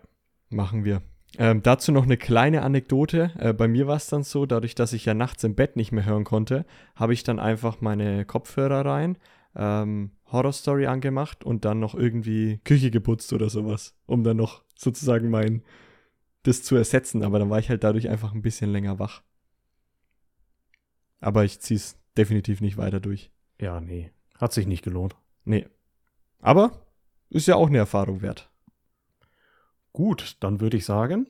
[0.50, 1.02] machen wir.
[1.38, 3.32] Ähm, dazu noch eine kleine Anekdote.
[3.38, 5.92] Äh, bei mir war es dann so, dadurch, dass ich ja nachts im Bett nicht
[5.92, 9.18] mehr hören konnte, habe ich dann einfach meine Kopfhörer rein,
[9.56, 15.30] ähm, Horrorstory angemacht und dann noch irgendwie Küche geputzt oder sowas, um dann noch sozusagen
[15.30, 15.64] mein
[16.44, 17.24] das zu ersetzen.
[17.24, 19.24] Aber dann war ich halt dadurch einfach ein bisschen länger wach.
[21.20, 23.32] Aber ich ziehe es definitiv nicht weiter durch.
[23.60, 24.12] Ja, nee.
[24.38, 25.16] Hat sich nicht gelohnt.
[25.44, 25.68] Nee.
[26.40, 26.86] Aber
[27.30, 28.50] ist ja auch eine Erfahrung wert.
[29.92, 31.28] Gut, dann würde ich sagen,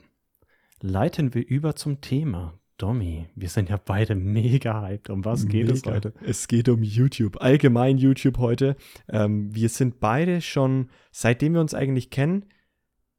[0.80, 2.58] leiten wir über zum Thema.
[2.80, 5.10] Domi, wir sind ja beide mega hyped.
[5.10, 5.96] Um was geht es Mega.
[5.96, 6.14] heute?
[6.22, 8.74] Es geht um YouTube, allgemein YouTube heute.
[9.08, 12.46] Ähm, wir sind beide schon, seitdem wir uns eigentlich kennen,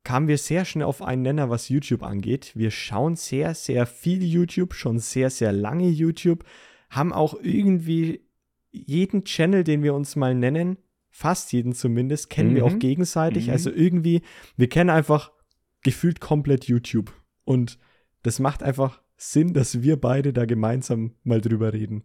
[0.04, 2.52] kamen wir sehr schnell auf einen Nenner, was YouTube angeht.
[2.56, 6.44] Wir schauen sehr, sehr viel YouTube, schon sehr, sehr lange YouTube,
[6.90, 8.26] haben auch irgendwie
[8.72, 10.78] jeden Channel, den wir uns mal nennen,
[11.10, 12.74] fast jeden zumindest, kennen wir Mhm.
[12.74, 13.48] auch gegenseitig.
[13.48, 13.54] Mhm.
[13.54, 14.22] Also irgendwie,
[14.56, 15.32] wir kennen einfach
[15.84, 17.14] gefühlt komplett YouTube.
[17.44, 17.78] Und
[18.24, 22.04] das macht einfach Sinn, dass wir beide da gemeinsam mal drüber reden.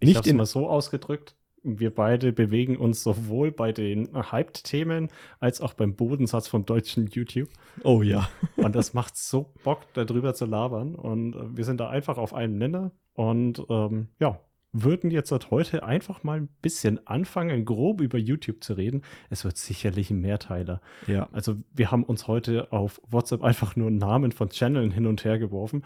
[0.00, 1.36] Ich Nicht mal so ausgedrückt.
[1.62, 5.08] Wir beide bewegen uns sowohl bei den Hyped-Themen
[5.40, 7.48] als auch beim Bodensatz von deutschen YouTube.
[7.84, 8.28] Oh ja.
[8.56, 10.94] Und das macht so Bock, darüber zu labern.
[10.94, 12.92] Und äh, wir sind da einfach auf einem Nenner.
[13.14, 14.40] Und ähm, ja,
[14.72, 19.02] würden jetzt heute einfach mal ein bisschen anfangen, grob über YouTube zu reden.
[19.30, 20.80] Es wird sicherlich ein Mehrteiler.
[21.06, 21.28] Ja.
[21.32, 25.38] Also wir haben uns heute auf WhatsApp einfach nur Namen von Channeln hin und her
[25.38, 25.84] geworfen,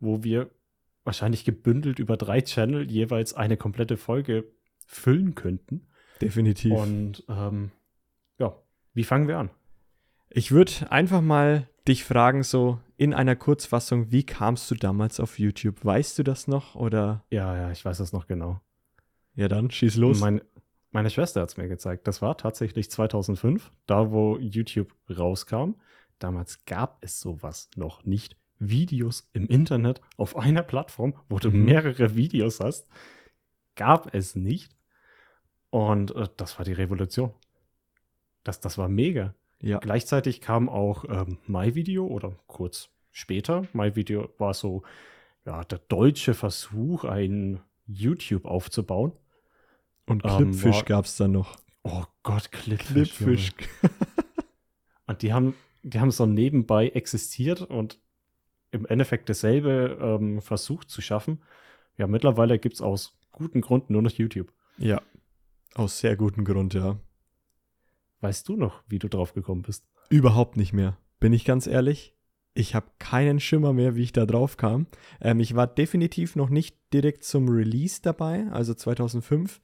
[0.00, 0.50] wo wir
[1.04, 4.44] wahrscheinlich gebündelt über drei Channel jeweils eine komplette Folge
[4.86, 5.86] füllen könnten.
[6.20, 6.72] Definitiv.
[6.72, 7.70] Und ähm,
[8.38, 8.54] ja,
[8.94, 9.50] wie fangen wir an?
[10.36, 15.38] ich würde einfach mal dich fragen, so in einer Kurzfassung, wie kamst du damals auf
[15.38, 15.84] YouTube?
[15.84, 16.74] Weißt du das noch?
[16.74, 18.60] Oder Ja, ja, ich weiß das noch genau.
[19.36, 20.18] ja, dann schieß los.
[20.20, 20.40] Mein,
[20.90, 22.08] meine Schwester hat es mir gezeigt.
[22.08, 25.74] Das war tatsächlich 2005, da wo YouTube rauskam.
[26.18, 28.36] Damals gab es sowas noch nicht.
[28.58, 31.64] Videos im Internet auf einer Plattform, wo du Mhm.
[31.64, 32.88] mehrere Videos hast,
[33.76, 34.74] gab es nicht.
[35.70, 37.32] Und äh, das war die Revolution.
[38.44, 39.34] Das, das war mega.
[39.60, 39.78] ja.
[39.78, 43.66] Gleichzeitig kam auch ähm, MyVideo oder kurz später.
[43.72, 44.82] MyVideo war so
[45.46, 49.12] ja, der deutsche Versuch, ein YouTube aufzubauen.
[50.06, 51.56] Und ähm, Clipfish war- gab es dann noch.
[51.82, 53.16] Oh Gott, Clipfish.
[53.16, 53.52] Clipfish.
[55.06, 57.98] Und die haben, die haben so nebenbei existiert und
[58.70, 61.42] im Endeffekt dasselbe ähm, versucht zu schaffen.
[61.98, 64.52] Ja, mittlerweile gibt es aus guten Gründen nur noch YouTube.
[64.78, 65.00] ja.
[65.76, 67.00] Aus sehr gutem Grund, ja.
[68.20, 69.84] Weißt du noch, wie du drauf gekommen bist?
[70.08, 70.98] Überhaupt nicht mehr.
[71.18, 72.16] Bin ich ganz ehrlich?
[72.54, 74.86] Ich habe keinen Schimmer mehr, wie ich da drauf kam.
[75.20, 79.60] Ähm, ich war definitiv noch nicht direkt zum Release dabei, also 2005.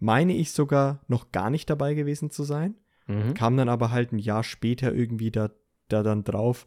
[0.00, 2.74] Meine ich sogar noch gar nicht dabei gewesen zu sein.
[3.06, 3.34] Mhm.
[3.34, 5.50] Kam dann aber halt ein Jahr später irgendwie da,
[5.88, 6.66] da dann drauf.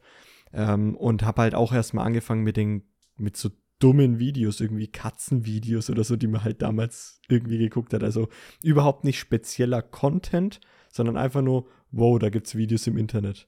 [0.53, 2.83] Ähm, und habe halt auch erstmal angefangen mit den,
[3.17, 8.03] mit so dummen Videos, irgendwie Katzenvideos oder so, die man halt damals irgendwie geguckt hat.
[8.03, 8.29] Also
[8.63, 10.59] überhaupt nicht spezieller Content,
[10.89, 13.47] sondern einfach nur, wow, da gibt's Videos im Internet.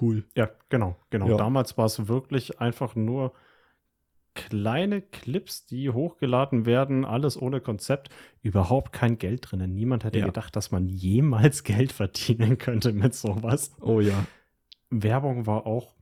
[0.00, 0.24] Cool.
[0.36, 1.28] Ja, genau, genau.
[1.30, 1.36] Ja.
[1.36, 3.32] Damals war es wirklich einfach nur
[4.34, 8.08] kleine Clips, die hochgeladen werden, alles ohne Konzept,
[8.42, 9.72] überhaupt kein Geld drin.
[9.74, 10.26] Niemand hätte Ja.
[10.26, 13.72] gedacht, dass man jemals Geld verdienen könnte mit sowas.
[13.80, 14.26] Oh ja.
[14.90, 15.93] Werbung war auch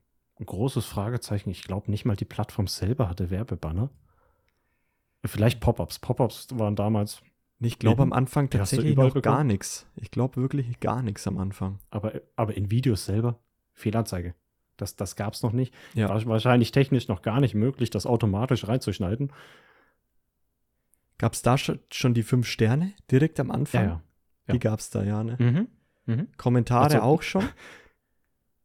[0.42, 1.50] ein großes Fragezeichen.
[1.50, 3.90] Ich glaube nicht mal die Plattform selber hatte Werbebanner.
[5.24, 5.98] Vielleicht Pop-ups.
[6.00, 7.22] Pop-ups waren damals,
[7.60, 9.46] Ich glaube am Anfang tatsächlich noch gar bekommen?
[9.46, 9.86] nichts.
[9.96, 11.78] Ich glaube wirklich gar nichts am Anfang.
[11.90, 13.38] aber, aber in Videos selber
[13.72, 14.34] Fehlanzeige.
[14.76, 15.72] Das, das gab es noch nicht.
[15.94, 16.08] Ja.
[16.08, 19.32] War wahrscheinlich technisch noch gar nicht möglich, das automatisch reinzuschneiden.
[21.18, 23.84] Gab es da schon, die fünf Sterne direkt am Anfang?
[23.84, 24.02] ja.
[24.52, 25.36] Die gab es da, ja, ne?
[25.38, 25.68] Mhm.
[26.06, 26.28] Mhm.
[26.36, 27.44] Kommentare Also- auch schon?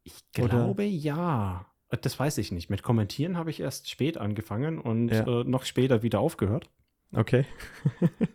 [0.04, 1.67] Ich Oder- glaube ja.
[1.90, 2.70] Äh, Das weiß ich nicht.
[2.70, 5.42] Mit Kommentieren habe ich erst spät angefangen und Ja.
[5.42, 6.70] äh, noch später wieder aufgehört.
[7.14, 7.46] Okay.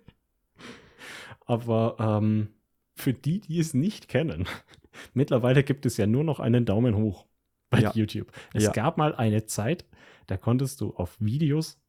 [1.47, 2.55] Aber ähm,
[2.95, 4.47] für die, die es nicht kennen,
[5.15, 7.27] mittlerweile gibt es ja nur noch einen Daumen hoch
[7.71, 7.93] bei Ja.
[7.95, 8.31] YouTube.
[8.55, 8.73] Es Ja.
[8.73, 9.85] gab mal eine Zeit,
[10.27, 11.81] da konntest du auf Videos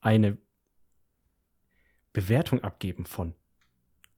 [0.00, 0.36] eine
[2.12, 3.34] Bewertung abgeben von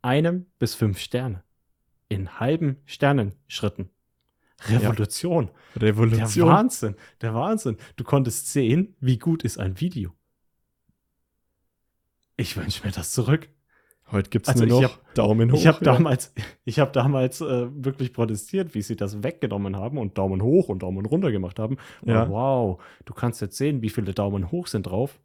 [0.03, 1.43] einem bis fünf Sterne
[2.09, 3.91] in halben Sternenschritten.
[4.69, 5.51] Revolution.
[5.75, 6.49] Der Revolution.
[6.49, 6.97] Wahnsinn.
[7.21, 7.77] Der Wahnsinn.
[7.97, 10.13] Du konntest sehen, wie gut ist ein Video.
[12.37, 13.49] Ich wünsche mir das zurück.
[14.11, 15.57] Heute gibt es Also nur noch Daumen hoch.
[15.57, 15.93] Ich habe ja.
[15.93, 16.33] damals,
[16.65, 20.83] ich hab damals äh, wirklich protestiert, wie sie das weggenommen haben und Daumen hoch und
[20.83, 21.79] Daumen runter gemacht haben.
[22.05, 22.25] Ja.
[22.25, 25.21] Und wow, du kannst jetzt sehen, wie viele Daumen hoch sind drauf.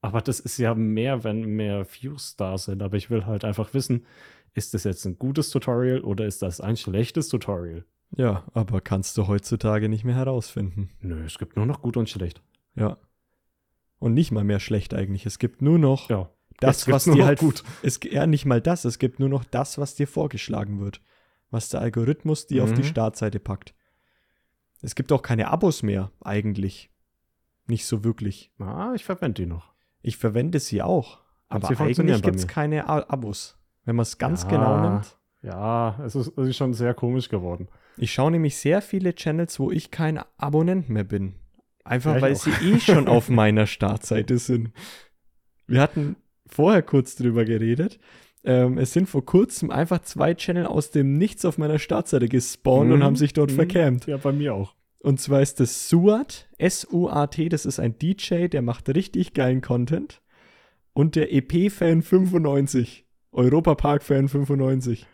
[0.00, 2.82] Aber das ist ja mehr, wenn mehr Views da sind.
[2.82, 4.04] Aber ich will halt einfach wissen,
[4.52, 7.84] ist das jetzt ein gutes Tutorial oder ist das ein schlechtes Tutorial?
[8.16, 10.90] Ja, aber kannst du heutzutage nicht mehr herausfinden.
[11.00, 12.42] Nö, es gibt nur noch gut und schlecht.
[12.76, 12.96] Ja.
[13.98, 15.26] Und nicht mal mehr schlecht eigentlich.
[15.26, 16.30] Es gibt nur noch Ja.
[16.60, 17.64] das, was dir halt gut.
[17.82, 21.00] Es ja nicht mal das, es gibt nur noch das, was dir vorgeschlagen wird.
[21.50, 22.86] Was der Algorithmus dir auf die Mhm.
[22.86, 23.74] Startseite packt.
[24.82, 26.90] Es gibt auch keine Abos mehr, eigentlich.
[27.66, 28.52] Nicht so wirklich.
[28.58, 29.72] Ah, ich verwende die noch.
[30.02, 31.18] Ich verwende sie auch.
[31.48, 33.58] Und Aber sie eigentlich gibt es keine Abos.
[33.84, 34.48] Wenn man es ganz Ja.
[34.50, 35.16] genau nimmt.
[35.44, 37.68] Ja, es ist, es ist schon sehr komisch geworden.
[37.96, 41.34] Ich schaue nämlich sehr viele Channels, wo ich kein Abonnent mehr bin.
[41.84, 42.36] Einfach Ja, weil auch.
[42.36, 44.70] sie eh schon auf meiner Startseite sind.
[45.66, 47.98] Wir hatten vorher kurz drüber geredet.
[48.42, 52.90] Ähm, es sind vor kurzem einfach zwei Channel aus dem Nichts auf meiner Startseite gespawnt
[52.90, 53.04] und Mhm.
[53.04, 53.54] haben sich dort Mhm.
[53.56, 54.06] vercampt.
[54.06, 54.74] Ja, bei mir auch.
[54.98, 60.22] Und zwar ist das Suat, S-U-A-T, das ist ein DJ, der macht richtig geilen Content.
[60.94, 65.06] Und der EP-Fan 95, Europapark-Fan 95.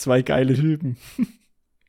[0.00, 0.96] Zwei geile Typen.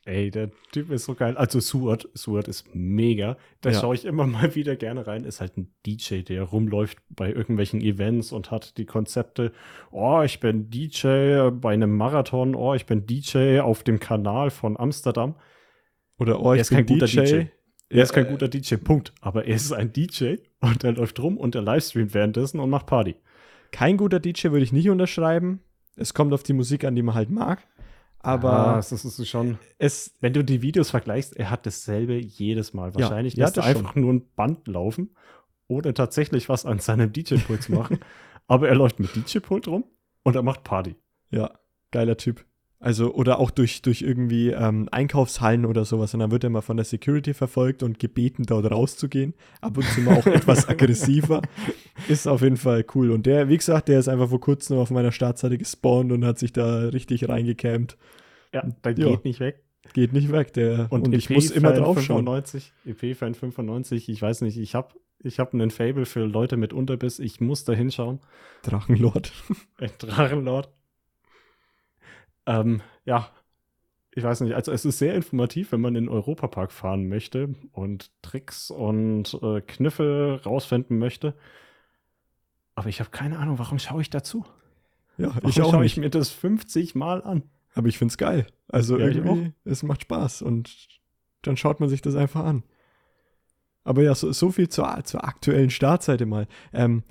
[0.04, 1.38] Ey, der Typ ist so geil.
[1.38, 3.38] Also Suat, Suat ist mega.
[3.62, 3.80] Da Ja.
[3.80, 5.24] schaue ich immer mal wieder gerne rein.
[5.24, 9.54] Ist halt ein DJ, der rumläuft bei irgendwelchen Events und hat die Konzepte.
[9.91, 12.54] Oh, ich bin DJ bei einem Marathon.
[12.54, 15.36] Oh, ich bin DJ auf dem Kanal von Amsterdam.
[16.19, 17.21] Oder oh, Er ich ist bin kein guter DJ.
[17.21, 17.45] DJ.
[17.88, 19.13] Er ist kein äh, guter DJ, Punkt.
[19.21, 22.88] Aber er ist ein DJ und er läuft rum und er livestreamt währenddessen und macht
[22.88, 23.15] Party.
[23.71, 25.62] Kein guter DJ würde ich nicht unterschreiben.
[25.95, 27.67] Es kommt auf die Musik an, die man halt mag.
[28.23, 29.57] Aber Ah, das ist schon.
[29.77, 32.93] es, Wenn du die Videos vergleichst, er hat dasselbe jedes Mal.
[32.93, 35.15] Wahrscheinlich ja, lässt er einfach nur ein Band laufen
[35.67, 37.99] oder tatsächlich was an seinem DJ-Pult zu machen.
[38.47, 39.86] Aber er läuft mit DJ-Pult rum
[40.23, 40.95] und er macht Party.
[41.31, 41.51] ja,
[41.91, 42.45] geiler Typ.
[42.84, 46.15] Also, oder auch durch, durch irgendwie ähm, Einkaufshallen oder sowas.
[46.15, 49.36] Und dann wird er mal von der Security verfolgt und gebeten, dort rauszugehen.
[49.62, 51.44] Ab und zu mal auch etwas aggressiver.
[52.08, 53.12] Ist auf jeden Fall cool.
[53.12, 56.39] Und der, wie gesagt, der ist einfach vor kurzem auf meiner Startseite gespawnt und hat
[56.39, 57.98] sich da richtig reingecampt.
[58.52, 59.10] Ja, der Ja.
[59.10, 59.63] geht nicht weg.
[59.94, 60.88] Geht nicht weg, der.
[60.91, 62.26] Und, Und, ich EP muss immer Fan drauf schauen.
[62.26, 66.74] 95, EP-Fan 95, ich weiß nicht, ich habe ich hab einen Fable für Leute mit
[66.74, 67.20] Unterbiss.
[67.20, 68.20] Ich muss da hinschauen.
[68.63, 69.32] Drachenlord.
[69.78, 70.70] Ein Drachenlord.
[72.45, 73.30] Ähm, ja,
[74.13, 74.56] ich weiß nicht.
[74.56, 79.38] Also es ist sehr informativ, wenn man in den Europapark fahren möchte und Tricks und
[79.41, 81.36] äh, Kniffe rausfinden möchte.
[82.75, 84.45] Aber ich habe keine Ahnung, warum schaue ich dazu?
[85.17, 85.93] Ja, Warum ich auch schaue nicht.
[85.93, 87.43] ich mir das 50 Mal an?
[87.73, 88.47] Aber ich find's geil.
[88.67, 90.88] Also Ja, irgendwie, es macht Spaß und
[91.41, 92.63] dann schaut man sich das einfach an.
[93.84, 96.47] Aber ja, so, so viel zur, zur aktuellen Startseite mal.
[96.73, 97.04] Ähm,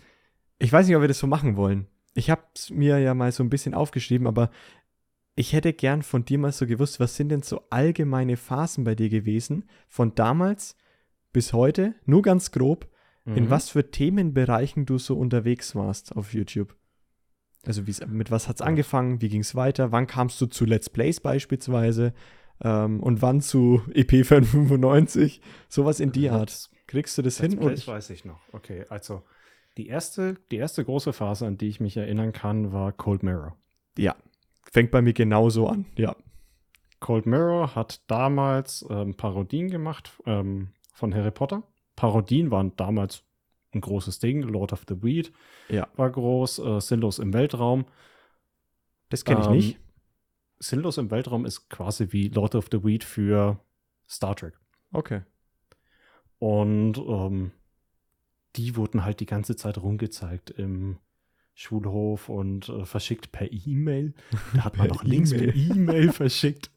[0.58, 1.86] ich weiß nicht, ob wir das so machen wollen.
[2.14, 4.50] Ich habe es mir ja mal so ein bisschen aufgeschrieben, aber
[5.36, 8.94] ich hätte gern von dir mal so gewusst, was sind denn so allgemeine Phasen bei
[8.94, 10.76] dir gewesen, von damals
[11.32, 12.88] bis heute, nur ganz grob,
[13.24, 13.50] in Mhm.
[13.50, 16.74] was für Themenbereichen du so unterwegs warst auf YouTube.
[17.66, 18.66] Also mit was hat's Ja.
[18.66, 22.14] angefangen, wie ging's weiter, wann kamst du zu Let's Plays beispielsweise,
[22.62, 25.40] ähm, und wann zu EP Fan 95.
[25.68, 26.70] Sowas in die Art.
[26.86, 27.60] Kriegst du das Let's hin?
[27.60, 28.40] Plays ich, weiß ich noch.
[28.52, 29.22] Okay, also
[29.76, 33.56] die erste, die erste große Phase, an die ich mich erinnern kann, war Cold Mirror.
[33.96, 34.16] ja,
[34.70, 35.84] fängt bei mir genauso an.
[35.96, 36.16] Ja,
[37.00, 41.62] Cold Mirror hat damals ähm, Parodien gemacht ähm, von Harry Potter.
[41.96, 43.24] Parodien waren damals
[43.72, 44.42] ein großes Ding.
[44.42, 45.32] Lord of the Weed
[45.68, 45.88] Ja.
[45.96, 46.58] war groß.
[46.60, 47.84] Äh, Sinnlos im Weltraum.
[49.08, 49.78] das kenne ich Ähm, nicht.
[50.58, 53.58] Sinnlos im Weltraum ist quasi wie Lord of the Weed für
[54.08, 54.58] Star Trek.
[54.92, 55.22] Okay.
[56.38, 57.52] Und ähm,
[58.56, 60.98] die wurden halt die ganze Zeit rumgezeigt im
[61.60, 64.14] Schulhof und äh, verschickt per E-Mail.
[64.54, 66.70] Da hat man noch Links per E-Mail verschickt.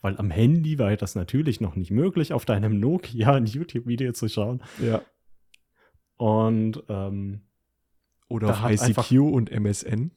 [0.00, 4.28] Weil am Handy war das natürlich noch nicht möglich, auf deinem Nokia ein YouTube-Video zu
[4.28, 4.62] schauen.
[4.80, 5.02] Ja.
[6.16, 7.42] Und ähm,
[8.28, 10.10] Oder auf ICQ und MSN.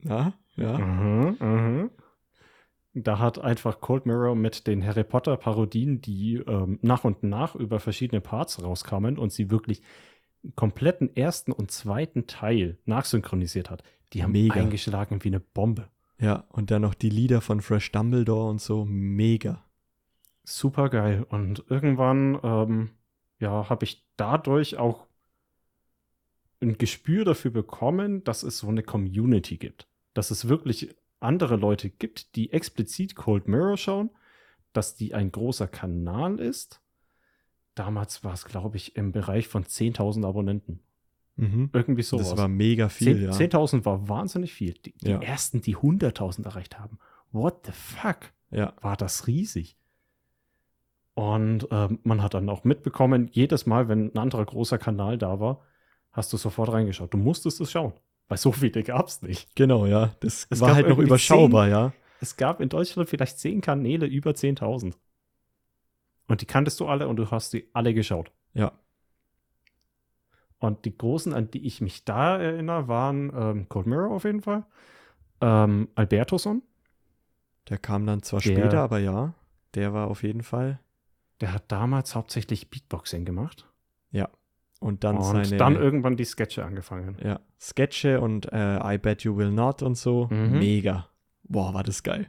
[0.00, 0.78] Na, ja.
[0.78, 1.90] Mhm, mhm.
[2.94, 7.54] Da hat einfach Cold Mirror mit den Harry Potter Parodien, die ähm, nach und nach
[7.54, 9.82] über verschiedene Parts rauskamen und sie wirklich
[10.54, 13.82] kompletten ersten und zweiten Teil nachsynchronisiert hat.
[14.12, 14.54] Die haben Mega.
[14.54, 15.88] eingeschlagen wie eine Bombe.
[16.18, 18.84] Ja, und dann noch die Lieder von Fresh Dumbledore und so.
[18.84, 19.64] Mega.
[20.44, 21.26] Super geil.
[21.28, 22.90] Und irgendwann, ähm,
[23.40, 25.06] ja, habe ich dadurch auch
[26.60, 29.88] ein Gespür dafür bekommen, dass es so eine Community gibt.
[30.14, 34.10] Dass es wirklich andere Leute gibt, die explizit Cold Mirror schauen,
[34.72, 36.80] dass die ein großer Kanal ist.
[37.74, 40.80] Damals war es, glaube ich, im Bereich von 10.000 Abonnenten.
[41.36, 41.70] Mhm.
[41.72, 42.30] Irgendwie sowas.
[42.30, 43.58] Das war mega viel, 10 ja.
[43.58, 44.74] 10.000 war wahnsinnig viel.
[44.74, 45.20] Die, die Ja.
[45.20, 46.98] ersten, die 100.000 erreicht haben.
[47.32, 48.32] What the fuck?
[48.50, 49.76] Ja, war das riesig.
[51.14, 55.38] Und ähm, man hat dann auch mitbekommen, jedes Mal, wenn ein anderer großer Kanal da
[55.40, 55.60] war,
[56.12, 57.12] hast du sofort reingeschaut.
[57.14, 57.92] Du musstest es schauen,
[58.28, 59.54] weil so viele gab es nicht.
[59.56, 60.14] genau, ja.
[60.20, 61.92] Das Es war halt noch überschaubar, ja.
[62.20, 64.94] Es gab in Deutschland vielleicht zehn Kanäle über 10.000.
[66.26, 68.32] Und die kanntest du alle und du hast die alle geschaut.
[68.54, 68.72] Ja.
[70.58, 74.40] Und die großen, an die ich mich da erinnere, waren ähm, Cold Mirror auf jeden
[74.40, 74.64] Fall,
[75.40, 76.62] ähm, Albertoson,
[77.68, 79.34] Der kam dann zwar Der- später, aber ja.
[79.74, 80.78] Der war auf jeden Fall.
[81.40, 83.66] der hat damals hauptsächlich Beatboxing gemacht.
[84.80, 87.16] Und dann und seine dann irgendwann die Sketche angefangen.
[87.24, 90.26] ja, Sketche und äh, I Bet You Will Not und so.
[90.30, 90.58] Mhm.
[90.58, 91.08] Mega.
[91.44, 92.28] Boah, war das geil.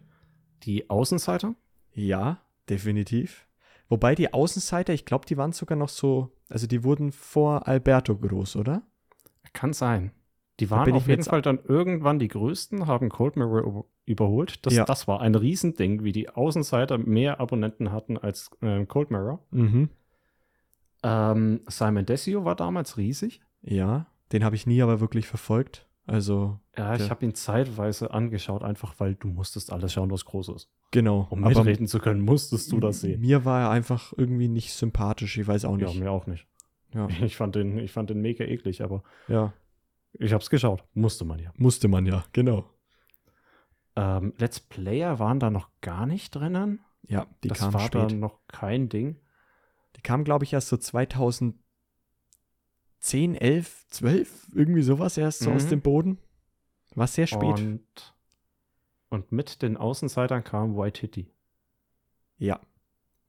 [0.63, 1.53] Die Außenseiter?
[1.91, 3.44] Ja, definitiv.
[3.88, 8.15] Wobei die Außenseiter, ich glaube, die waren sogar noch so, also die wurden vor Alberto
[8.15, 8.82] groß, oder?
[9.54, 10.12] Kann sein.
[10.60, 14.65] Die waren auf jeden jetzt- Fall dann irgendwann die größten, haben Cold Mirror über- überholt.
[14.65, 14.86] Das, Ja.
[14.86, 19.43] das war ein Riesending, wie die Außenseiter mehr Abonnenten hatten als äh, Cold Mirror.
[19.52, 19.89] Mhm.
[21.04, 23.41] Ähm, Simon Desio war damals riesig.
[23.62, 25.85] Ja, den habe ich nie aber wirklich verfolgt.
[26.08, 27.10] Also, Ja, ich Ja.
[27.10, 30.70] habe ihn zeitweise angeschaut, einfach weil du musstest alles schauen, was groß ist.
[30.91, 31.26] genau.
[31.32, 33.22] Um aber mitreden zu können, musstest du das sehen.
[33.22, 36.00] Mir war er einfach irgendwie nicht sympathisch, ich weiß auch Ja, nicht.
[36.00, 36.48] mir auch nicht.
[36.94, 39.54] Ja, Ich fand den, ich fand den mega eklig, aber ja.
[40.13, 40.84] ich habe es geschaut.
[40.94, 41.52] Musste man ja.
[41.58, 42.70] musste man ja, genau.
[43.96, 46.82] Ähm, Let's Player waren da noch gar nicht drinnen.
[47.08, 48.12] Ja, die das kam war spät.
[48.12, 49.18] da noch kein Ding.
[49.96, 50.78] Die kam, glaube ich, erst so
[53.06, 55.70] 2010, 11, 12, irgendwie sowas erst so aus Mhm.
[55.70, 56.18] dem Boden.
[56.96, 57.41] War sehr spät.
[57.41, 58.15] Und,
[59.10, 61.32] und mit den Außenseitern kam White Hitty.
[62.38, 62.60] ja,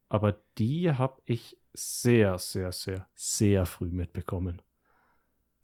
[0.09, 4.61] Aber die habe ich sehr, sehr, sehr, sehr früh mitbekommen.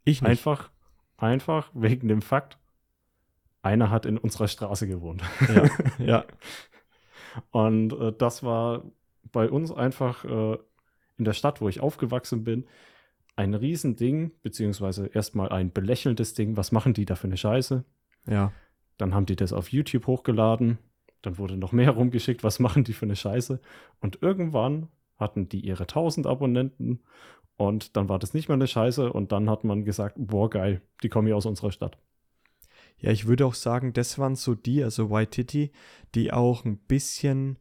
[0.04, 0.30] ich nicht.
[0.30, 0.69] Einfach,
[1.17, 2.58] einfach wegen dem Fakt,
[3.62, 5.23] einer hat in unserer Straße gewohnt.
[5.47, 5.69] Ja,
[6.06, 6.26] ja,
[7.52, 8.84] Und äh, das war
[9.32, 10.58] bei uns einfach äh,
[11.17, 12.67] in der Stadt, wo ich aufgewachsen bin,
[13.36, 16.58] ein Riesending, beziehungsweise erstmal ein belächelndes Ding.
[16.58, 17.84] Was machen die da für eine Scheiße?
[18.28, 18.52] ja.
[18.98, 20.78] Dann haben die das auf YouTube hochgeladen.
[21.24, 23.60] Dann wurde noch mehr rumgeschickt, was machen die für eine Scheiße.
[24.00, 27.02] Und irgendwann hatten die ihre 1000 Abonnenten
[27.56, 30.82] und dann war das nicht mehr eine Scheiße und dann hat man gesagt, boah geil,
[31.02, 31.98] die kommen hier aus unserer Stadt.
[32.98, 35.72] Ja, ich würde auch sagen, das waren so die, also Waititi,
[36.15, 37.60] die auch ein bisschen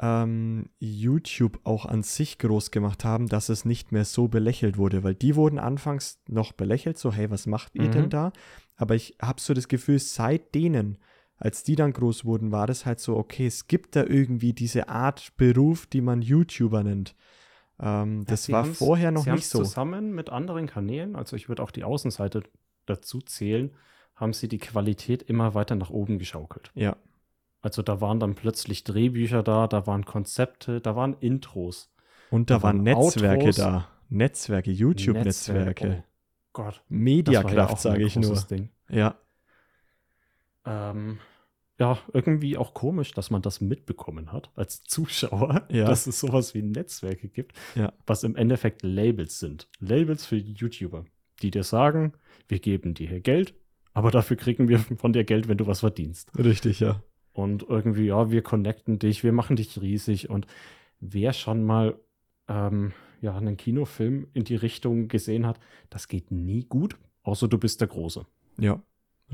[0.00, 5.02] ähm, YouTube auch an sich groß gemacht haben, dass es nicht mehr so belächelt wurde,
[5.02, 7.92] weil die wurden anfangs noch belächelt, so hey, was macht ihr Mhm.
[7.92, 8.32] denn da?
[8.76, 10.98] Aber ich habe so das Gefühl, seit denen,
[11.36, 14.88] als die dann groß wurden, war das halt so, okay, es gibt da irgendwie diese
[14.88, 17.16] Art Beruf, die man YouTuber nennt.
[17.80, 19.58] Ähm, das sie war vorher noch nicht so.
[19.62, 22.42] Zusammen mit anderen Kanälen, also ich würde auch die Außenseite
[22.86, 23.70] dazu zählen,
[24.14, 26.72] haben sie die Qualität immer weiter nach oben geschaukelt.
[26.74, 26.96] Ja,
[27.60, 31.92] Also da waren dann plötzlich Drehbücher da, da waren Konzepte, da waren Intros.
[32.30, 33.56] und da, Da waren waren Netzwerke Outros.
[33.56, 33.88] da.
[34.10, 36.04] Netzwerke, YouTube-Netzwerke.
[36.04, 36.04] Oh
[36.52, 36.74] Gott.
[36.76, 38.34] ja Mediakraft, auch sage ich nur.
[38.50, 38.70] Ding.
[38.88, 39.16] Ja,
[40.66, 41.18] Ähm,
[41.78, 45.84] ja, irgendwie auch komisch, dass man das mitbekommen hat als Zuschauer, Ja.
[45.86, 47.92] dass es sowas wie Netzwerke gibt, Ja.
[48.06, 49.68] was im Endeffekt Labels sind.
[49.78, 51.04] Labels für YouTuber,
[51.42, 52.12] die dir sagen,
[52.48, 53.54] wir geben dir hier Geld,
[53.94, 56.30] aber dafür kriegen wir von dir Geld, wenn du was verdienst.
[56.36, 57.02] Richtig, ja.
[57.38, 60.28] Und irgendwie, ja, wir connecten dich, wir machen dich riesig.
[60.28, 60.48] Und
[60.98, 61.96] wer schon mal
[62.48, 67.56] ähm, ja, einen Kinofilm in die Richtung gesehen hat, das geht nie gut, außer du
[67.56, 68.26] bist der Große.
[68.58, 68.82] Ja,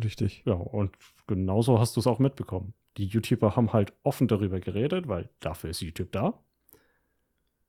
[0.02, 0.42] richtig.
[0.44, 0.94] Ja, und
[1.26, 2.74] genauso hast du es auch mitbekommen.
[2.98, 6.38] Die YouTuber haben halt offen darüber geredet, weil dafür ist YouTube da.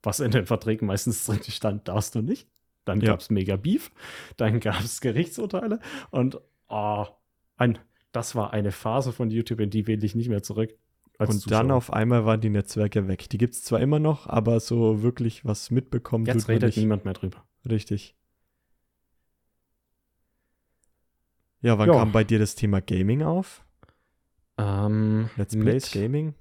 [0.03, 2.49] Was in den Verträgen meistens drin stand, darfst du nicht.
[2.83, 3.11] Dann Ja.
[3.11, 3.89] gab es mega Beef,
[4.35, 5.79] dann gab es Gerichtsurteile
[6.11, 7.07] und ah,
[7.55, 7.79] ein,
[8.15, 10.71] das war eine Phase von YouTube, in die will ich nicht mehr zurück.
[11.17, 11.73] Und dann Zuschauer.
[11.73, 13.29] auf einmal waren die Netzwerke weg.
[13.29, 17.13] Die gibt es zwar immer noch, aber so wirklich was mitbekommen Jetzt redet niemand mehr
[17.13, 17.45] drüber.
[17.69, 18.15] Richtig.
[21.61, 21.95] Ja, wann Ja.
[21.99, 23.63] kam bei dir das Thema Gaming auf?
[24.57, 26.35] Ähm, Let's Plays Gaming?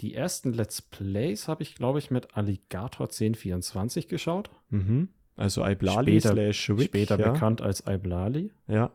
[0.00, 4.50] Die ersten Let's Plays habe ich, glaube ich, mit Alligator 1024 geschaut.
[4.70, 5.08] Mhm.
[5.36, 7.32] Also Iblali Später- slash Wick, Später ja.
[7.32, 8.52] bekannt als Iblali.
[8.66, 8.92] Ja.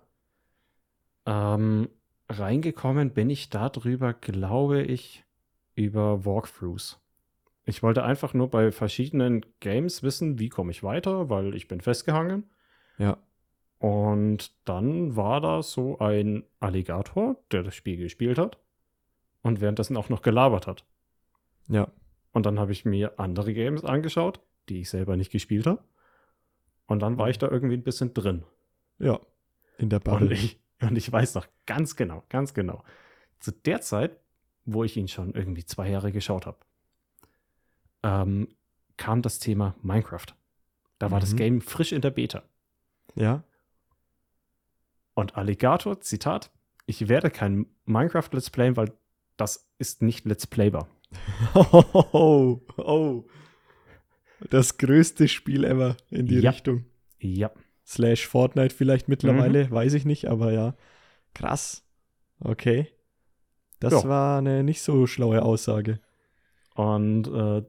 [1.26, 1.90] Ähm,
[2.30, 5.24] reingekommen bin ich darüber, glaube ich,
[5.76, 7.00] über Walkthroughs.
[7.66, 11.80] Ich wollte einfach nur bei verschiedenen Games wissen, wie komme ich weiter, weil ich bin
[11.82, 12.50] festgehangen.
[12.98, 13.18] Ja.
[13.80, 18.58] Und dann war da so ein Alligator, der das Spiel gespielt hat
[19.42, 20.86] und währenddessen auch noch gelabert hat.
[21.68, 21.88] Ja.
[22.32, 25.84] Und dann habe ich mir andere Games angeschaut, die ich selber nicht gespielt habe.
[26.88, 28.44] Und dann war ich da irgendwie ein bisschen drin.
[29.00, 29.20] Ja.
[29.78, 30.34] In der Und Bubble.
[30.34, 32.84] ich, und ich weiß noch ganz genau, ganz genau.
[33.40, 34.18] Zu der Zeit,
[34.66, 36.58] wo ich ihn schon irgendwie zwei Jahre geschaut habe,
[38.04, 38.48] ähm,
[38.98, 40.28] kam das Thema Minecraft.
[41.00, 41.38] Da war das Mhm.
[41.38, 42.44] Game frisch in der Beta.
[43.16, 43.44] Ja.
[45.14, 46.52] Und Alligator, Zitat,
[46.86, 48.92] ich werde kein Minecraft Let's Playen, weil
[49.38, 50.88] das ist nicht Let's Playbar.
[51.54, 53.26] Oh, oh.
[54.50, 56.50] Das größte Spiel ever in die Ja.
[56.52, 56.86] Richtung.
[57.20, 57.52] Ja.
[57.86, 59.12] Slash Fortnite vielleicht Mhm.
[59.14, 60.76] mittlerweile, weiß ich nicht, aber ja.
[61.34, 61.86] Krass.
[62.40, 62.88] Okay.
[63.80, 64.08] Das Ja.
[64.10, 66.00] war eine nicht so schlaue Aussage.
[66.76, 67.64] Und äh,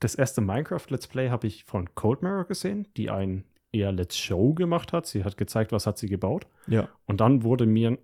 [0.00, 4.16] das erste Minecraft Let's Play habe ich von Cold Mirror gesehen, die ein eher Let's
[4.18, 5.06] Show gemacht hat.
[5.06, 6.46] Sie hat gezeigt, was hat sie gebaut.
[6.66, 6.88] Ja.
[7.06, 7.98] Und dann wurde mir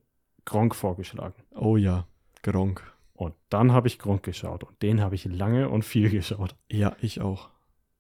[0.45, 1.43] Gronk vorgeschlagen.
[1.55, 2.07] Oh ja.
[2.43, 2.83] Gronk.
[3.15, 4.63] Und dann habe ich Gronk geschaut.
[4.63, 6.55] Und den habe ich lange und viel geschaut.
[6.71, 7.49] Ja, ich auch.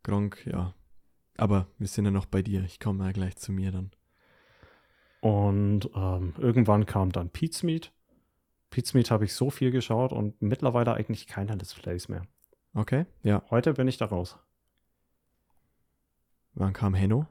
[0.04, 0.74] Gronk, ja.
[1.36, 2.62] Aber wir sind ja noch bei dir.
[2.64, 3.90] Ich komme mal gleich zu mir dann.
[5.20, 7.30] Und ähm, irgendwann kam dann.
[7.30, 7.90] Pete's Meat
[9.10, 12.22] habe ich so viel geschaut und mittlerweile eigentlich keine Let's Plays mehr.
[12.74, 13.06] Okay.
[13.22, 13.42] Ja.
[13.50, 14.38] Heute bin ich da raus.
[16.54, 17.26] Wann kam Henno?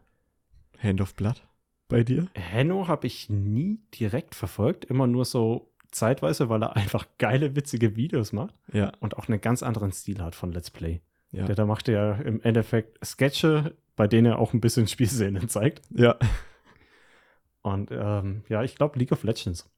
[0.82, 1.48] Hand of Blood
[1.88, 2.28] bei dir?
[2.34, 7.96] Henno habe ich nie direkt verfolgt, immer nur so zeitweise, weil er einfach geile, witzige
[7.96, 8.92] Videos macht Ja.
[9.00, 11.02] und auch einen ganz anderen Stil hat von Let's Play.
[11.32, 11.46] Ja.
[11.46, 15.82] Der da macht ja im Endeffekt Sketche, bei denen er auch ein bisschen Spielszenen zeigt.
[15.92, 16.18] Ja.
[17.62, 19.70] Und ähm, ja, ich glaube League of Legends.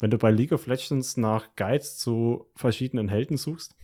[0.00, 3.76] Wenn du bei League of Legends nach Guides zu verschiedenen Helden suchst,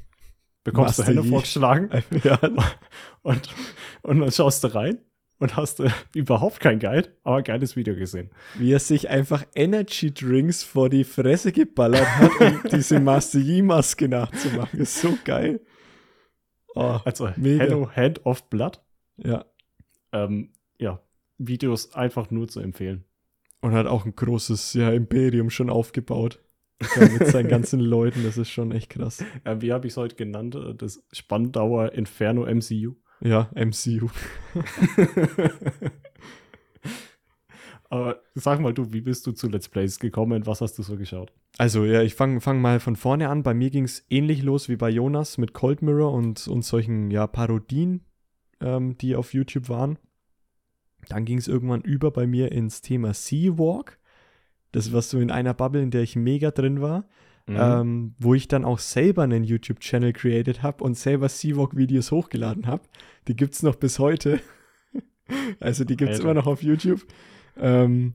[0.65, 1.29] bekommst du Master Hände Yi.
[1.31, 1.91] vorgeschlagen
[2.25, 2.39] ja.
[3.23, 3.55] und,
[4.03, 4.99] und dann schaust du rein
[5.39, 8.31] und hast du überhaupt kein Guide, aber ein geiles Video gesehen.
[8.55, 14.09] Wie er sich einfach Energy Drinks vor die Fresse geballert hat, um diese Master Yi-Maske
[14.09, 14.81] nachzumachen.
[14.81, 15.61] Ist so geil.
[16.75, 17.65] Oh, Also Mega.
[17.65, 18.81] Hello Hand of Blood.
[19.19, 19.45] ja.
[20.13, 21.01] Ähm, ja,
[21.39, 23.05] Videos einfach nur zu empfehlen.
[23.61, 26.41] Und hat auch ein großes ja, Imperium schon aufgebaut.
[26.97, 28.23] Ja, mit seinen ganzen Leuten.
[28.25, 29.23] Das ist schon echt krass.
[29.45, 30.55] Äh, wie habe ich es heute genannt?
[30.55, 32.95] Äh, Das Spandauer Inferno MCU.
[33.21, 34.09] Ja, MCU.
[37.91, 40.47] Aber sag mal du, wie bist du zu Let's Plays gekommen?
[40.47, 41.33] Was hast du so geschaut?
[41.59, 43.43] Also, ja, ich fange fang mal von vorne an.
[43.43, 47.11] Bei mir ging es ähnlich los wie bei Jonas mit Cold Mirror und, und solchen
[47.11, 48.07] ja, Parodien,
[48.61, 49.99] ähm, die auf YouTube waren.
[51.09, 53.99] Dann ging es irgendwann über bei mir ins Thema Sea Walk.
[54.73, 57.09] Das war so in einer Bubble, in der ich mega drin war.
[57.51, 57.57] Mhm.
[57.59, 62.85] ähm, wo ich dann auch selber einen YouTube-Channel created habe und selber Seawalk-Videos hochgeladen habe.
[63.27, 64.41] Die gibt es noch bis heute.
[65.61, 67.05] also die gibt es immer noch auf YouTube.
[67.57, 68.15] Ähm,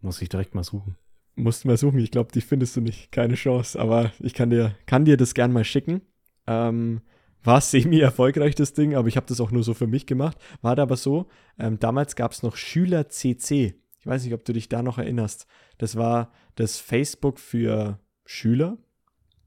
[0.00, 0.96] Muss ich direkt mal suchen.
[1.34, 3.10] musst mal suchen, ich glaube, die findest du nicht.
[3.10, 6.02] Keine Chance, aber ich kann dir, kann dir das gern mal schicken.
[6.46, 7.00] Ähm,
[7.44, 10.36] war semi-erfolgreich, das Ding, aber ich habe das auch nur so für mich gemacht.
[10.62, 11.26] War da aber so,
[11.58, 13.74] ähm, damals gab es noch Schüler CC.
[14.00, 15.46] Ich weiß nicht, ob du dich da noch erinnerst.
[15.78, 18.78] Das war das Facebook für Schüler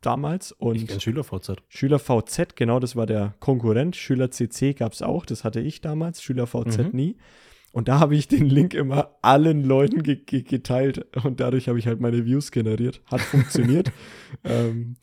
[0.01, 1.55] damals und SchülerVZ.
[1.67, 3.95] Schüler VZ, genau, das war der Konkurrent.
[3.95, 6.89] Schüler CC gab es auch, das hatte ich damals, Schüler VZ Mhm.
[6.93, 7.17] nie.
[7.71, 11.77] Und da habe ich den Link immer allen Leuten ge ge geteilt und dadurch habe
[11.77, 13.01] ich halt meine Views generiert.
[13.05, 13.91] Hat funktioniert.
[14.43, 14.95] ähm,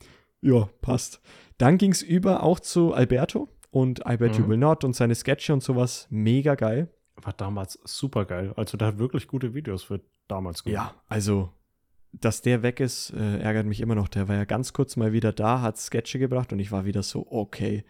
[0.45, 1.21] ja, passt.
[1.57, 4.49] Dann ging es über auch zu Alberto und Alberto mhm.
[4.49, 6.07] Will Not und seine Sketche und sowas.
[6.09, 6.89] Mega geil.
[7.15, 8.53] War damals super geil.
[8.55, 10.93] Also der hat wirklich gute Videos für damals gemacht.
[10.93, 11.49] Ja, also
[12.11, 14.07] dass der weg ist, äh, ärgert mich immer noch.
[14.07, 17.03] Der war ja ganz kurz mal wieder da, hat Sketche gebracht und ich war wieder
[17.03, 17.83] so, okay,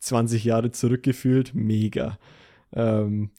[0.00, 2.18] 20 Jahre zurückgefühlt, mega.
[2.72, 3.30] Ähm,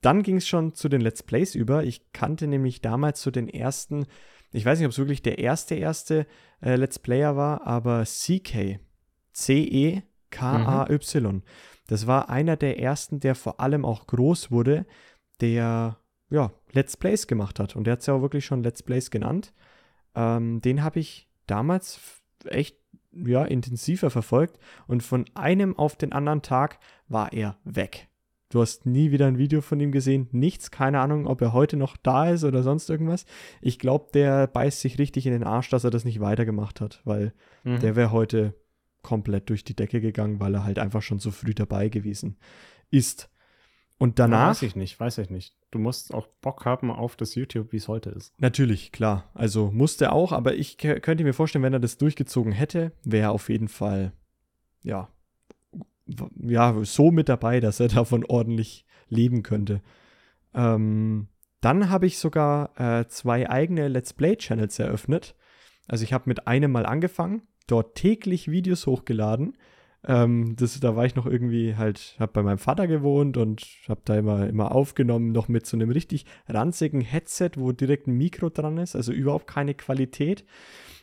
[0.00, 1.84] dann ging es schon zu den Let's Plays über.
[1.84, 4.06] Ich kannte nämlich damals zu so den ersten,
[4.56, 6.26] ich weiß nicht, ob es wirklich der erste, erste
[6.62, 8.80] äh, Let's Player war, aber CK,
[9.32, 11.34] C-E-K-A-Y.
[11.34, 11.42] Mhm.
[11.86, 14.86] Das war einer der ersten, der vor allem auch groß wurde,
[15.40, 15.98] der
[16.30, 17.76] ja, Let's Plays gemacht hat.
[17.76, 19.52] Und der hat es ja auch wirklich schon Let's Plays genannt.
[20.14, 22.00] Ähm, den habe ich damals
[22.46, 22.78] echt
[23.12, 26.78] ja, intensiver verfolgt und von einem auf den anderen Tag
[27.08, 28.08] war er weg.
[28.48, 31.76] Du hast nie wieder ein Video von ihm gesehen, nichts, keine Ahnung, ob er heute
[31.76, 33.26] noch da ist oder sonst irgendwas.
[33.60, 37.00] Ich glaube, der beißt sich richtig in den Arsch, dass er das nicht weitergemacht hat,
[37.04, 37.32] weil
[37.64, 37.80] mhm.
[37.80, 38.54] der wäre heute
[39.02, 42.36] komplett durch die Decke gegangen, weil er halt einfach schon so früh dabei gewesen
[42.90, 43.30] ist.
[43.98, 44.50] Und danach.
[44.50, 45.56] Weiß ich nicht, weiß ich nicht.
[45.70, 48.32] Du musst auch Bock haben auf das YouTube, wie es heute ist.
[48.38, 49.30] Natürlich, klar.
[49.34, 53.32] Also musste auch, aber ich könnte mir vorstellen, wenn er das durchgezogen hätte, wäre er
[53.32, 54.12] auf jeden Fall,
[54.82, 55.08] ja,
[56.40, 59.82] ja, so mit dabei, dass er davon ordentlich leben könnte.
[60.54, 61.28] Ähm,
[61.60, 65.34] dann habe ich sogar äh, zwei eigene Let's Play-Channels eröffnet.
[65.88, 69.56] Also ich habe mit einem mal angefangen, dort täglich Videos hochgeladen
[70.06, 74.02] ähm, das, da war ich noch irgendwie halt, habe bei meinem Vater gewohnt und habe
[74.04, 78.48] da immer, immer aufgenommen, noch mit so einem richtig ranzigen Headset, wo direkt ein Mikro
[78.48, 80.44] dran ist, also überhaupt keine Qualität.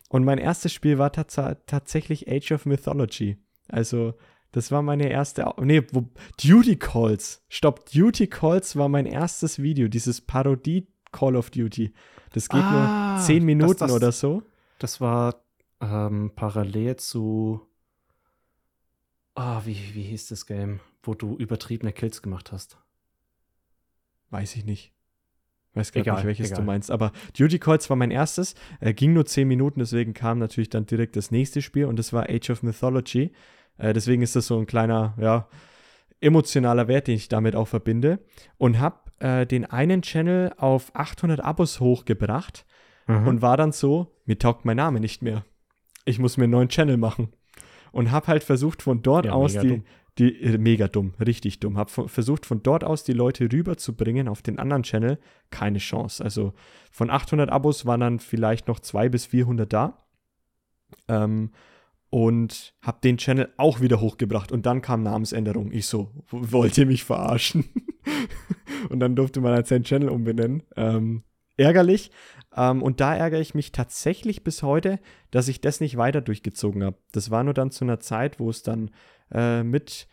[0.10, 1.36] Und mein erstes Spiel war tats
[1.66, 3.38] tatsächlich Age of Mythology.
[3.68, 4.14] Also,
[4.54, 5.54] das war meine erste.
[5.60, 6.06] Nee, wo,
[6.42, 7.44] Duty Calls.
[7.50, 11.94] Stopp, Duty Calls war mein erstes Video, dieses Parodie Call of Duty.
[12.32, 14.44] Das geht ah, nur 10 Minuten das, das, oder so.
[14.80, 15.44] Das war
[15.82, 17.62] ähm, parallel zu
[19.36, 22.78] Ah, oh, wie, wie hieß das Game, wo du übertriebene Kills gemacht hast?
[24.30, 24.94] Weiß ich nicht.
[25.74, 26.60] Weiß gar nicht, welches egal.
[26.60, 26.92] du meinst.
[26.92, 28.54] Aber Duty Calls war mein erstes.
[28.80, 32.14] Äh, ging nur 10 Minuten, deswegen kam natürlich dann direkt das nächste Spiel und das
[32.14, 33.32] war Age of Mythology.
[33.78, 35.48] Äh, deswegen ist das so ein kleiner, ja,
[36.22, 38.20] emotionaler Wert, den ich damit auch verbinde.
[38.58, 42.66] Und habe äh, den einen Channel auf 800 Abos hochgebracht
[43.08, 43.28] mhm.
[43.28, 45.46] und war dann so, mir taugt mein Name nicht mehr.
[46.06, 47.30] Ich muss mir einen neuen Channel machen
[47.92, 49.84] und habe halt versucht von dort ja, aus die, dumm.
[50.18, 54.42] die äh, mega dumm, richtig dumm, habe versucht von dort aus die Leute rüberzubringen auf
[54.42, 55.20] den anderen Channel,
[55.52, 56.24] keine Chance.
[56.24, 56.54] Also
[56.92, 59.98] von 800 Abos waren dann vielleicht noch 200 bis 400 da.
[61.08, 61.52] Ähm,
[62.14, 65.72] und habe den Channel auch wieder hochgebracht und dann kam Namensänderung.
[65.72, 67.66] Ich so, wollt ihr mich verarschen?
[68.90, 70.62] und dann durfte man halt seinen Channel umbenennen.
[70.76, 71.24] Ähm,
[71.58, 72.12] ärgerlich,
[72.56, 75.00] ähm, und da ärgere ich mich tatsächlich bis heute,
[75.32, 76.98] dass ich das nicht weiter durchgezogen habe.
[77.14, 78.92] Das war nur dann zu einer Zeit, wo es dann
[79.32, 80.08] äh, mit,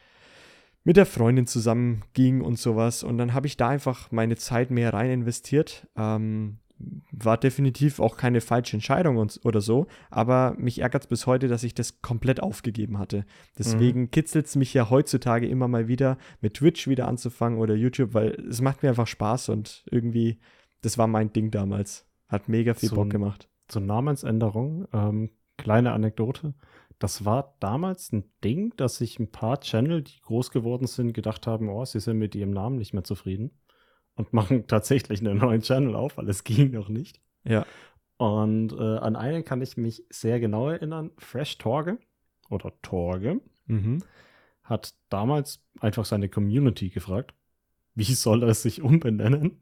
[0.85, 3.03] mit der Freundin zusammen ging und sowas.
[3.03, 5.87] Und dann habe ich da einfach meine Zeit mehr rein investiert.
[5.99, 6.61] Ähm,
[7.13, 11.49] war definitiv auch keine falsche Entscheidung und, oder so, aber mich ärgert es bis heute,
[11.49, 13.25] dass ich das komplett aufgegeben hatte.
[13.59, 14.11] Deswegen mhm.
[14.11, 18.31] kitzelt es mich ja heutzutage immer mal wieder, mit Twitch wieder anzufangen oder YouTube, weil
[18.49, 20.39] es macht mir einfach Spaß und irgendwie,
[20.83, 22.07] das war mein Ding damals.
[22.29, 23.49] Hat mega viel so, Bock gemacht.
[23.69, 26.55] Zur Namensänderung, ähm, kleine Anekdote.
[26.99, 31.47] Das war damals ein Ding, dass sich ein paar Channel, die groß geworden sind, gedacht
[31.47, 33.51] haben, oh, sie sind mit ihrem Namen nicht mehr zufrieden
[34.15, 37.21] und machen tatsächlich einen neuen Channel auf, weil es ging noch nicht.
[37.45, 37.67] Ja.
[38.17, 41.11] Und äh, an einen kann ich mich sehr genau erinnern.
[41.17, 41.99] Fresh Torge
[42.51, 44.03] oder Torge mhm.
[44.63, 47.35] hat damals einfach seine Community gefragt,
[47.95, 49.61] wie soll er sich umbenennen?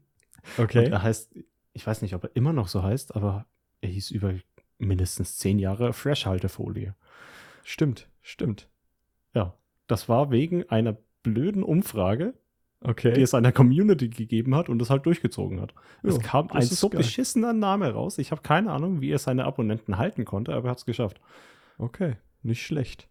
[0.57, 0.85] Okay.
[0.85, 1.35] Und er heißt
[1.73, 3.45] ich weiß nicht, ob er immer noch so heißt, aber
[3.81, 4.33] er hieß über
[4.77, 6.95] mindestens zehn Jahre Fresh-Haltefolie.
[7.63, 8.67] Stimmt, stimmt.
[9.33, 12.33] Ja, das war wegen einer blöden Umfrage,
[12.81, 13.13] okay.
[13.13, 15.73] die es einer Community gegeben hat und das halt durchgezogen hat.
[16.03, 16.99] Jo, es kam ein so geil.
[16.99, 18.17] beschissener Name raus.
[18.17, 21.19] Ich habe keine Ahnung, wie er seine Abonnenten halten konnte, aber er hat es geschafft.
[21.77, 23.09] Okay, nicht schlecht.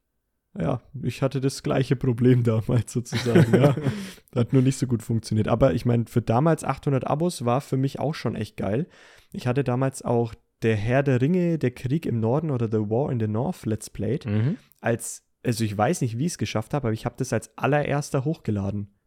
[0.58, 3.54] Ja, ich hatte das gleiche Problem damals sozusagen.
[3.54, 3.76] ja.
[4.34, 5.48] Hat nur nicht so gut funktioniert.
[5.48, 8.88] Aber ich meine, für damals 800 Abos war für mich auch schon echt geil.
[9.32, 13.12] Ich hatte damals auch der Herr der Ringe, der Krieg im Norden oder The War
[13.12, 14.58] in the North Let's Played mhm.
[14.80, 17.56] als, also ich weiß nicht, wie ich es geschafft habe, aber ich habe das als
[17.56, 18.97] allererster hochgeladen.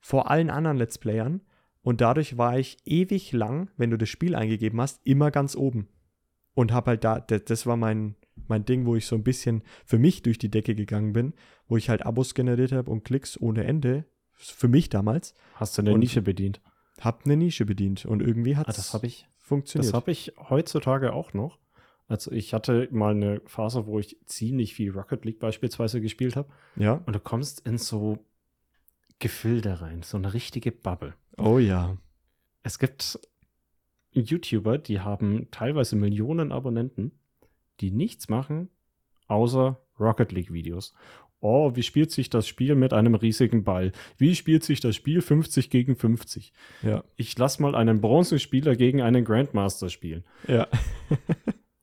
[0.00, 1.42] Vor allen anderen Let's Playern.
[1.82, 5.88] Und dadurch war ich ewig lang, wenn du das Spiel eingegeben hast, immer ganz oben.
[6.54, 8.16] Und habe halt da, das war mein,
[8.48, 11.32] mein Ding, wo ich so ein bisschen für mich durch die Decke gegangen bin,
[11.68, 14.04] wo ich halt Abos generiert habe und Klicks ohne Ende.
[14.32, 15.34] Für mich damals.
[15.54, 16.60] Hast du eine Und- Nische bedient?
[17.00, 19.88] Hab eine Nische bedient und irgendwie hat Ah, es ich, funktioniert.
[19.88, 21.58] das habe ich heutzutage auch noch.
[22.08, 26.48] Also ich hatte mal eine Phase, wo ich ziemlich viel Rocket League beispielsweise gespielt habe.
[26.76, 27.00] ja.
[27.06, 28.18] Und du kommst in so
[29.20, 31.14] Gefilde rein, so eine richtige Bubble.
[31.38, 31.96] Oh ja.
[32.62, 33.20] Es gibt
[34.12, 37.12] YouTuber, die haben teilweise Millionen Abonnenten,
[37.80, 38.68] die nichts machen,
[39.28, 40.94] außer Rocket League Videos.
[41.42, 43.92] Oh, wie spielt sich das Spiel mit einem riesigen Ball?
[44.18, 46.52] Wie spielt sich das Spiel 50 gegen 50?
[46.82, 47.02] Ja.
[47.16, 50.24] Ich lass mal einen Bronzespieler gegen einen Grandmaster spielen.
[50.46, 50.68] Ja.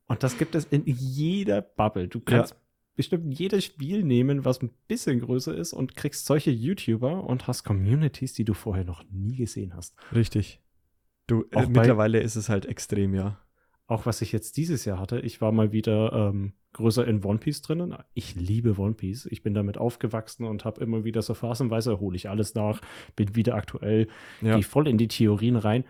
[0.05, 2.07] Und das gibt es in jeder Bubble.
[2.07, 2.55] Du kannst
[2.97, 7.63] bestimmt jedes Spiel nehmen, was ein bisschen größer ist und kriegst solche YouTuber und hast
[7.63, 9.95] Communities, die du vorher noch nie gesehen hast.
[10.13, 10.59] Richtig.
[11.27, 13.39] Du, äh, bei- mittlerweile ist es halt extrem, ja.
[13.89, 17.39] Auch was ich jetzt dieses Jahr hatte, ich war mal wieder ähm, größer in One
[17.39, 17.95] Piece drinnen.
[18.13, 19.25] Ich liebe One Piece.
[19.27, 22.81] Ich bin damit aufgewachsen und habe immer wieder so phasenweise, hole ich alles nach,
[23.15, 24.09] bin wieder aktuell,
[24.41, 24.55] Ja.
[24.55, 25.85] gehe voll in die Theorien rein.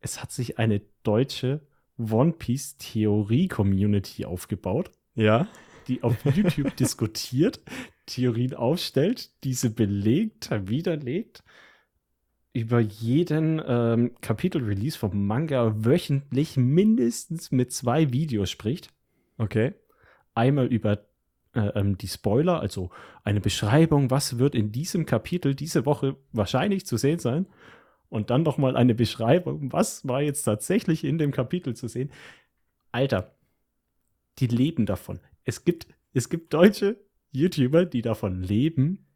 [0.00, 1.60] Es hat sich eine deutsche
[1.98, 5.46] One Piece Theorie-Community aufgebaut, Ja.
[5.88, 7.60] Die auf YouTube diskutiert,
[8.06, 11.42] Theorien aufstellt, diese belegt, widerlegt,
[12.52, 18.88] über jeden ähm, Kapitel-Release vom Manga wöchentlich mindestens mit zwei Videos spricht.
[19.36, 19.74] Okay.
[20.34, 21.04] Einmal über
[21.54, 22.90] äh, ähm, die Spoiler, also
[23.24, 27.46] eine Beschreibung, was wird in diesem Kapitel diese Woche wahrscheinlich zu sehen sein.
[28.08, 32.10] Und dann noch mal eine Beschreibung, was war jetzt tatsächlich in dem Kapitel zu sehen.
[32.92, 33.34] Alter,
[34.38, 35.20] die leben davon.
[35.46, 36.96] Es gibt, es gibt deutsche
[37.32, 39.06] YouTuber, die davon leben,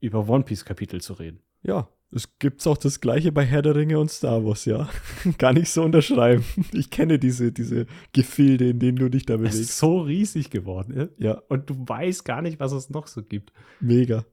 [0.00, 1.40] über One Piece Kapitel zu reden.
[1.62, 1.88] Ja.
[2.10, 4.88] Es gibt auch das gleiche bei Herr der Ringe und Star Wars, ja.
[5.38, 6.42] Gar nicht so unterschreiben.
[6.72, 9.78] Ich kenne diese, diese Gefilde, in denen du dich da Es ist bewegst.
[9.78, 10.96] so riesig geworden.
[10.96, 11.08] Ja?
[11.32, 13.52] Ja, Und du weißt gar nicht, was es noch so gibt.
[13.80, 14.24] mega.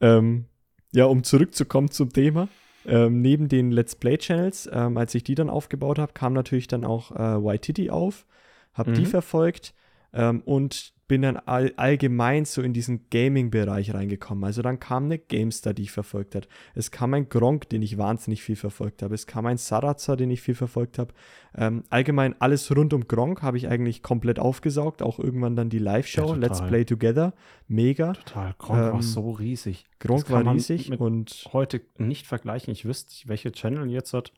[0.00, 0.44] Ähm,
[0.92, 2.48] ja, um zurückzukommen zum Thema.
[2.86, 6.84] Ähm, neben den Let's Play-Channels, ähm, als ich die dann aufgebaut habe, kam natürlich dann
[6.84, 8.26] auch äh, Waititi auf,
[8.74, 9.06] habe die Mhm.
[9.06, 9.74] verfolgt
[10.16, 14.42] ähm, und bin dann all, allgemein so in diesen Gaming-Bereich reingekommen.
[14.42, 16.48] Also dann kam eine GameStar, die ich verfolgt habe.
[16.74, 19.14] Es kam ein Gronk, den ich wahnsinnig viel verfolgt habe.
[19.14, 21.14] Es kam ein Sarazar, den ich viel verfolgt habe.
[21.54, 25.00] Ähm, allgemein alles rund um Gronk habe ich eigentlich komplett aufgesaugt.
[25.00, 26.60] Auch irgendwann dann die Live-Show, Ja, Let's.
[26.66, 27.34] Play Together.
[27.68, 28.14] Mega.
[28.14, 28.56] Total.
[28.58, 29.86] Gronk war Ähm, so riesig.
[30.00, 32.72] Gronk war riesig und heute nicht vergleichen.
[32.72, 34.32] Ich wüsste welche Channel jetzt hat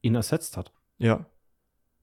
[0.00, 0.72] ihn ersetzt hat.
[0.96, 1.26] ja,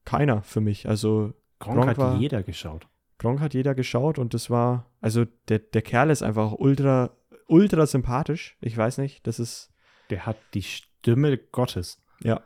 [0.04, 0.88] keiner für mich.
[0.88, 2.86] Also Gronk, Gronk hat war- jeder geschaut.
[3.18, 7.10] Gronk hat jeder geschaut und das war, also der, der Kerl ist einfach ultra,
[7.48, 8.56] ultra sympathisch.
[8.60, 9.72] Ich weiß nicht, das ist,
[10.10, 12.00] Der hat die Stimme Gottes.
[12.22, 12.42] ja.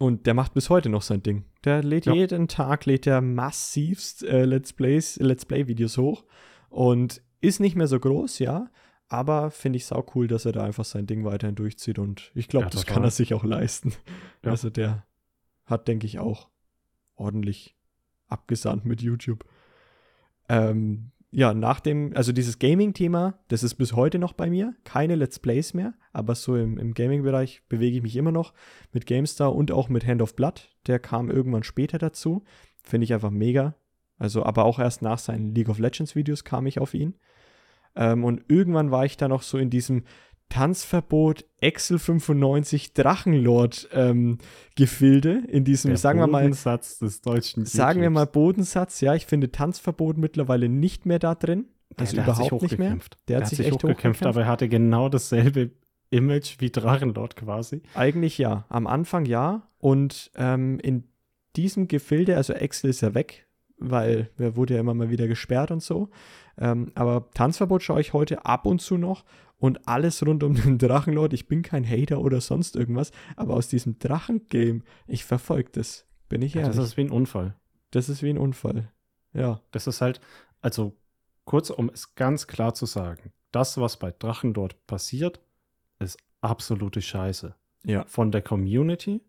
[0.00, 1.44] Und der macht bis heute noch sein Ding.
[1.64, 2.12] Der lädt Ja.
[2.12, 6.24] jeden Tag, lädt er massivst äh, Let's Plays, Let's Play-Videos hoch
[6.68, 8.70] und ist nicht mehr so groß, ja.
[9.08, 12.46] Aber finde ich sau cool, dass er da einfach sein Ding weiterhin durchzieht und ich
[12.46, 12.94] glaube, Ja, das total.
[12.94, 13.92] kann er sich auch leisten.
[14.44, 14.50] Ja.
[14.52, 15.04] Also der
[15.64, 16.48] hat, denke ich, auch
[17.16, 17.74] ordentlich
[18.28, 19.44] abgesandt mit YouTube.
[20.48, 24.74] Ähm, ja, nach dem, also dieses Gaming-Thema, das ist bis heute noch bei mir.
[24.84, 28.54] Keine Let's Plays mehr, aber so im, im Gaming-Bereich bewege ich mich immer noch
[28.92, 30.70] mit GameStar und auch mit Hand of Blood.
[30.86, 32.44] Der kam irgendwann später dazu.
[32.82, 33.74] Finde ich einfach mega.
[34.18, 37.14] Also, aber auch erst nach seinen League of Legends-Videos kam ich auf ihn.
[37.94, 40.04] Ähm, und irgendwann war ich da noch so in diesem
[40.48, 44.38] Tanzverbot Excel 95 Drachenlord ähm,
[44.76, 49.14] Gefilde, in diesem, Der sagen wir mal, Bodensatz des deutschen sagen wir mal Bodensatz, ja,
[49.14, 51.66] ich finde Tanzverbot mittlerweile nicht mehr da drin.
[51.90, 52.88] Der- Also der hat sich überhaupt nicht mehr.
[52.88, 53.16] hochgekämpft.
[53.28, 54.26] Der hat sich echt hochgekämpft, hochgekämpft.
[54.26, 55.70] aber er hatte genau dasselbe
[56.10, 57.82] Image wie Drachenlord quasi.
[57.94, 58.64] Eigentlich ja.
[58.68, 59.68] Am Anfang ja.
[59.78, 61.04] Und ähm, in
[61.56, 63.46] diesem Gefilde, also Excel ist ja weg,
[63.78, 66.08] weil er wurde ja immer mal wieder gesperrt und so.
[66.56, 69.24] Ähm, aber Tanzverbot schaue ich heute ab und zu noch.
[69.58, 71.32] Und alles rund um den Drachenlord.
[71.32, 73.10] Ich bin kein Hater oder sonst irgendwas.
[73.36, 76.06] Aber aus diesem Drachengame, ich verfolge das.
[76.28, 76.76] Bin ich Ja, ehrlich.
[76.76, 77.56] das ist wie ein Unfall.
[77.90, 78.92] das ist wie ein Unfall.
[79.32, 79.60] Ja.
[79.72, 80.20] Das ist halt,
[80.60, 80.96] also
[81.44, 85.40] kurz, um es ganz klar zu sagen, das, was bei Drachenlord passiert,
[85.98, 87.54] ist absolute Scheiße.
[87.84, 88.04] Ja.
[88.06, 89.22] Von der Community,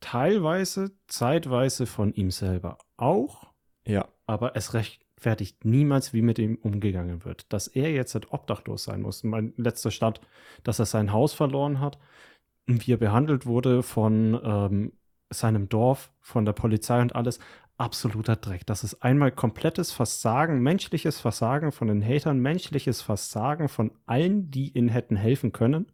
[0.00, 3.50] teilweise, zeitweise von ihm selber auch,
[3.86, 4.08] Ja.
[4.26, 4.74] aber es
[5.20, 7.52] rechtfertigt niemals, wie mit ihm umgegangen wird.
[7.52, 9.22] Dass er jetzt halt obdachlos sein muss.
[9.22, 10.20] Mein letzter Stand,
[10.64, 11.98] dass er sein Haus verloren hat
[12.66, 14.92] wie er behandelt wurde von ähm,
[15.28, 17.40] seinem Dorf, von der Polizei und alles.
[17.78, 18.64] Absoluter Dreck.
[18.64, 24.70] Das ist einmal komplettes Versagen, menschliches Versagen von den Hatern, menschliches Versagen von allen, die
[24.78, 25.90] ihnen hätten helfen können.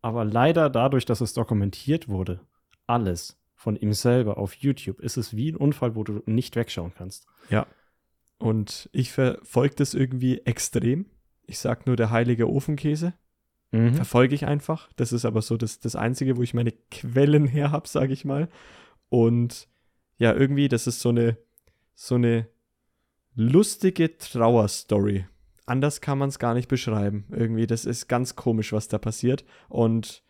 [0.00, 2.40] Aber leider dadurch, dass es dokumentiert wurde,
[2.88, 6.92] alles von ihm selber auf YouTube, ist es wie ein Unfall, wo du nicht wegschauen
[6.98, 7.28] kannst.
[8.38, 11.06] Und ich verfolge das irgendwie extrem.
[11.46, 13.14] Ich sag nur der heilige Ofenkäse.
[13.70, 13.94] Mhm.
[13.94, 14.92] Verfolge ich einfach.
[14.96, 18.24] Das ist aber so das, das Einzige, wo ich meine Quellen her habe, sage ich
[18.24, 18.48] mal.
[19.10, 19.68] Und
[20.18, 21.38] ja, irgendwie, das ist so eine,
[21.94, 22.48] so eine
[23.36, 25.24] lustige Trauerstory.
[25.66, 27.26] Anders kann man es gar nicht beschreiben.
[27.30, 29.44] Irgendwie, das ist ganz komisch, was da passiert.
[29.68, 30.24] Und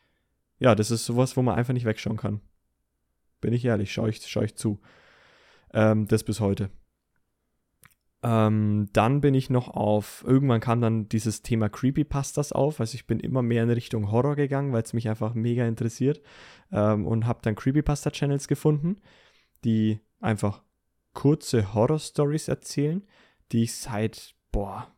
[0.59, 2.43] ja, das ist sowas, wo man einfach nicht wegschauen kann.
[3.43, 4.81] Bin ich ehrlich, schaue ich, schau ich zu.
[5.75, 6.71] Ähm, das bis heute.
[8.23, 13.09] Ähm, dann bin ich noch auf, irgendwann kam dann dieses Thema Creepypastas auf, also ich
[13.09, 16.23] bin immer mehr in Richtung Horror gegangen, weil es mich einfach mega interessiert.
[16.71, 18.97] Ähm, und habe dann Creepypasta-Channels gefunden,
[19.65, 20.63] die einfach
[21.15, 23.03] kurze Horror-Stories erzählen,
[23.51, 24.95] die ich seit, boah,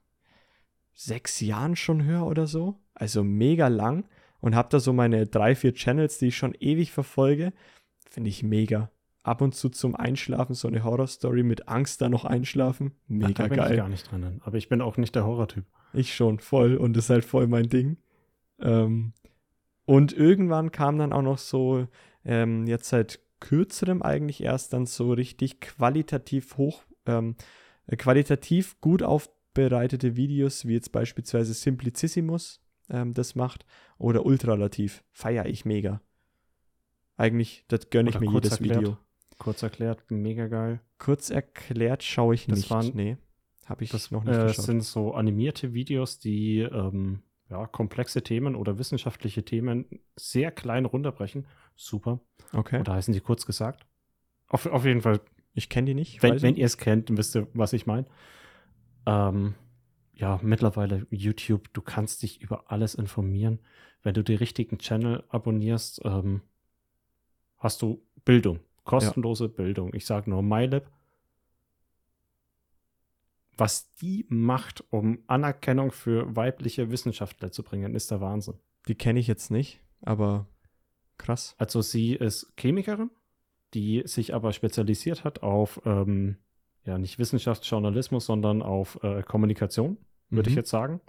[0.92, 4.07] sechs Jahren schon höre oder so, also mega lang.
[4.40, 7.55] Und habe da so meine drei, vier Channels, die ich schon ewig verfolge,
[8.09, 8.91] finde ich mega
[9.25, 12.93] ab und zu zum Einschlafen so eine Horrorstory mit Angst da noch einschlafen.
[13.09, 13.73] Mega da bin geil.
[13.73, 14.41] ich gar nicht drinnen.
[14.45, 15.65] Aber ich bin auch nicht der Horrortyp.
[15.93, 16.77] Ich schon, voll.
[16.77, 17.97] Und das ist halt voll mein Ding.
[18.61, 19.15] Ähm,
[19.87, 21.89] und irgendwann kam dann auch noch so,
[22.25, 27.37] ähm, jetzt seit kürzerem eigentlich erst dann so richtig qualitativ hoch, ähm,
[27.87, 33.65] äh, qualitativ gut aufbereitete Videos, wie jetzt beispielsweise Simplicissimus ähm, das macht
[33.99, 35.03] oder Ultralativ.
[35.13, 36.01] Feier ich mega.
[37.17, 38.81] Eigentlich, das gönne ich Oder mir jedes erklärt.
[38.81, 38.97] Video.
[39.39, 40.81] Kurz erklärt, mega geil.
[40.99, 42.71] Kurz erklärt schaue ich Das nicht.
[42.71, 43.17] waren- nee,
[43.67, 44.65] habe ich Das noch nicht äh, geschaut.
[44.65, 49.87] sind so animierte Videos, die ähm, ja, komplexe Themen oder wissenschaftliche Themen
[50.17, 51.47] sehr klein runterbrechen.
[51.77, 52.21] Super.
[52.53, 52.81] Okay.
[52.81, 53.87] Oder heißen die kurz gesagt?
[54.49, 55.21] Auf, auf jeden Fall,
[55.53, 56.23] Ich kenne die nicht.
[56.23, 58.07] wenn, wenn ihr es kennt, wisst ihr, was ich meine.
[59.07, 59.55] Ähm,
[60.15, 63.59] ja, mittlerweile YouTube, du kannst dich über alles informieren.
[64.03, 66.43] Wenn du die richtigen Channel abonnierst, ähm,
[67.65, 68.61] hast du Bildung.
[68.85, 69.93] Kostenlose Bildung.
[69.95, 70.89] Ich sage nur MyLab.
[73.57, 78.55] Was die macht, um Anerkennung für weibliche Wissenschaftler zu bringen, ist der Wahnsinn.
[78.89, 80.47] Die kenne ich jetzt nicht, aber
[81.19, 81.55] krass.
[81.57, 83.11] Also sie ist Chemikerin,
[83.73, 86.37] die sich aber spezialisiert hat auf, ähm,
[86.85, 89.97] ja, nicht Wissenschaftsjournalismus, sondern auf äh, Kommunikation,
[90.31, 90.61] würde ich Mhm.
[90.61, 91.01] jetzt sagen.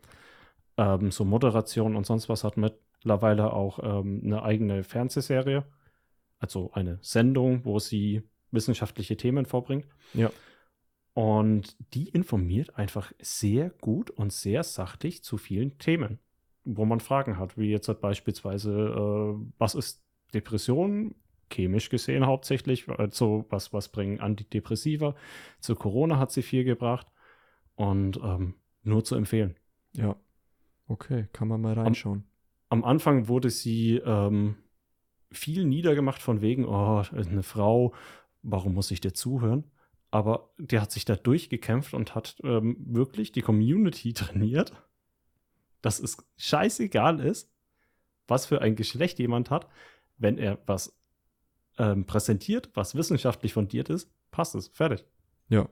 [0.78, 5.66] Ähm, so Moderation und sonst was hat mittlerweile auch ähm, eine eigene Fernsehserie,
[6.46, 8.22] also eine Sendung, wo sie
[8.52, 9.88] wissenschaftliche Themen vorbringt.
[10.14, 10.32] Ja.
[11.14, 16.20] Und die informiert einfach sehr gut und sehr sachlich zu vielen Themen,
[16.66, 21.16] wo man Fragen hat, wie jetzt halt beispielsweise, äh, was ist Depression?
[21.50, 25.16] Chemisch gesehen hauptsächlich, also was, was bringen Antidepressiva?
[25.60, 27.08] Zu Corona hat sie viel gebracht
[27.76, 29.56] und ähm, nur zu empfehlen.
[29.94, 30.16] Ja.
[30.88, 32.26] Okay, kann man mal reinschauen.
[32.70, 34.56] Am Anfang wurde sie ähm,
[35.38, 37.94] viel niedergemacht von wegen, oh, eine Frau,
[38.42, 39.66] warum muss ich dir zuhören?
[40.12, 44.74] Aber der hat sich da durchgekämpft und hat ähm, wirklich die Community trainiert,
[45.82, 47.52] dass es scheißegal ist,
[48.28, 49.68] was für ein Geschlecht jemand hat,
[50.18, 50.98] wenn er was
[51.78, 55.06] ähm, präsentiert, was wissenschaftlich fundiert ist, passt es, fertig.
[55.50, 55.70] Ja.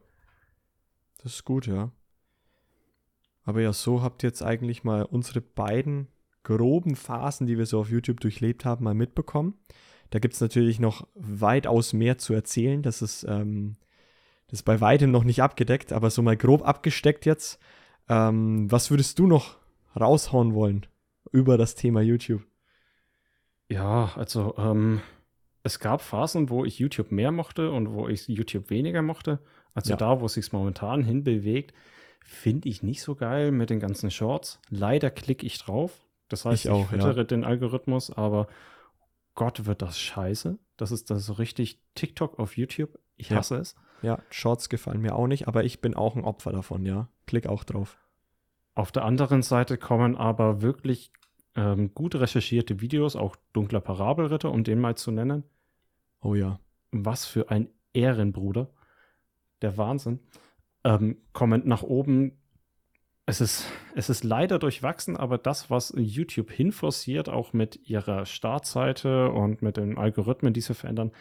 [1.18, 1.91] Das ist gut, ja.
[3.43, 6.07] Aber ja, so habt ihr jetzt eigentlich mal unsere beiden
[6.44, 9.56] groben Phasen, die wir so auf YouTube durchlebt haben, mal mitbekommen.
[10.10, 12.82] Da gibt es natürlich noch weitaus mehr zu erzählen.
[12.84, 13.78] Das ist, ähm,
[14.48, 17.60] das ist bei weitem noch nicht abgedeckt, aber so mal grob abgesteckt jetzt.
[18.10, 19.58] Ähm, was würdest du noch
[20.00, 20.86] raushauen wollen
[21.32, 22.44] über das Thema YouTube?
[23.70, 25.02] Ja, also ähm,
[25.64, 29.39] es gab Phasen, wo ich YouTube mehr mochte und wo ich YouTube weniger mochte.
[29.74, 29.98] Also Ja.
[29.98, 31.74] da, wo es sich momentan hinbewegt,
[32.22, 34.60] finde ich nicht so geil mit den ganzen Shorts.
[34.70, 36.06] Leider klicke ich drauf.
[36.34, 36.98] Das heißt, Ich ich, auch, ja.
[36.98, 38.48] füttere den Algorithmus, aber
[39.36, 40.58] Gott wird das scheiße.
[40.78, 42.98] Das ist das so richtig TikTok auf YouTube.
[43.18, 43.38] Ich Ja.
[43.38, 43.76] hasse es.
[44.02, 47.08] Ja, Shorts gefallen mir auch nicht, aber ich bin auch ein Opfer davon, ja.
[47.28, 47.98] Klick auch drauf.
[48.76, 51.12] Auf der anderen Seite kommen aber wirklich
[51.56, 55.44] ähm, gut recherchierte Videos, auch dunkler Parabelritter, um den mal zu nennen.
[56.22, 56.60] Oh ja.
[56.92, 58.70] was für ein Ehrenbruder.
[59.62, 60.20] Der Wahnsinn.
[60.84, 62.40] Ähm, Comment nach oben.
[63.26, 63.66] Es ist,
[63.96, 69.78] es ist leider durchwachsen, aber das, was YouTube hinforciert, auch mit ihrer Startseite und mit
[69.78, 71.12] den Algorithmen, die sie verändern,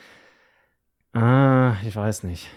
[1.13, 2.49] ah, ich weiß nicht.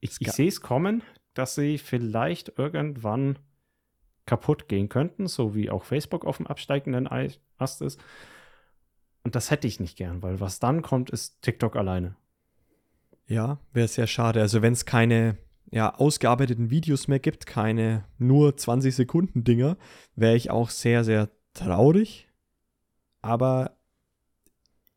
[0.00, 3.38] Ich, ich sehe es kommen, dass sie vielleicht irgendwann
[4.26, 8.00] kaputt gehen könnten, so wie auch Facebook auf dem absteigenden Ei- Ast ist.
[9.24, 12.16] Und das hätte ich nicht gern, weil was dann kommt, ist TikTok alleine.
[13.26, 14.40] Ja, wäre sehr schade.
[14.40, 15.38] Also wenn es keine
[15.72, 19.78] ja, ausgearbeiteten Videos mehr gibt, keine nur 20 Sekunden Dinger,
[20.14, 22.28] wäre ich auch sehr, sehr traurig.
[23.22, 23.76] Aber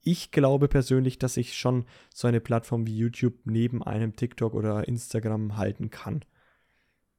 [0.02, 4.88] ich glaube persönlich, dass ich schon so eine Plattform wie YouTube neben einem TikTok oder
[4.88, 6.24] Instagram halten kann.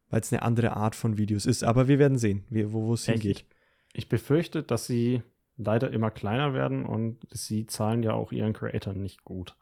[0.09, 1.65] weil es eine andere Art von Videos ist.
[1.65, 3.45] Aber wir werden sehen, wo es hingeht.
[3.93, 5.23] Ich befürchte, dass sie
[5.57, 9.57] leider immer kleiner werden und sie zahlen ja auch ihren Creatoren nicht gut.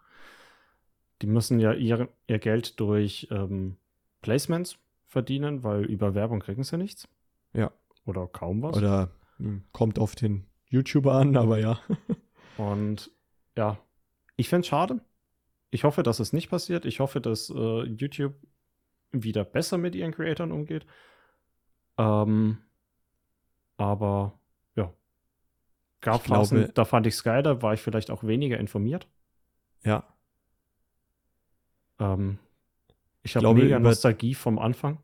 [1.23, 3.77] Die müssen ja ihr, ihr Geld durch ähm,
[4.25, 7.07] Placements verdienen, weil über Werbung kriegen sie nichts.
[7.53, 7.71] Ja.
[8.07, 8.77] Oder kaum was.
[8.77, 11.79] Oder hm, kommt auf den YouTuber an, aber ja.
[12.57, 13.11] Und
[13.57, 13.79] ja,
[14.37, 15.01] ich finde es schade.
[15.71, 16.87] Ich hoffe, dass es nicht passiert.
[16.87, 18.35] Ich hoffe, dass äh, YouTube
[19.13, 20.87] wieder besser mit ihren Creatoren umgeht.
[21.99, 22.59] Ähm,
[23.77, 24.39] aber
[24.75, 24.91] ja.
[26.01, 28.59] Gab Ich glaube- Phasen, da fand ich es geil, da war ich vielleicht auch weniger
[28.59, 29.07] informiert.
[29.83, 30.03] ja.
[32.01, 32.39] Ähm,
[33.25, 34.99] ich habe glaube, mega über- Nostalgie vom Anfang.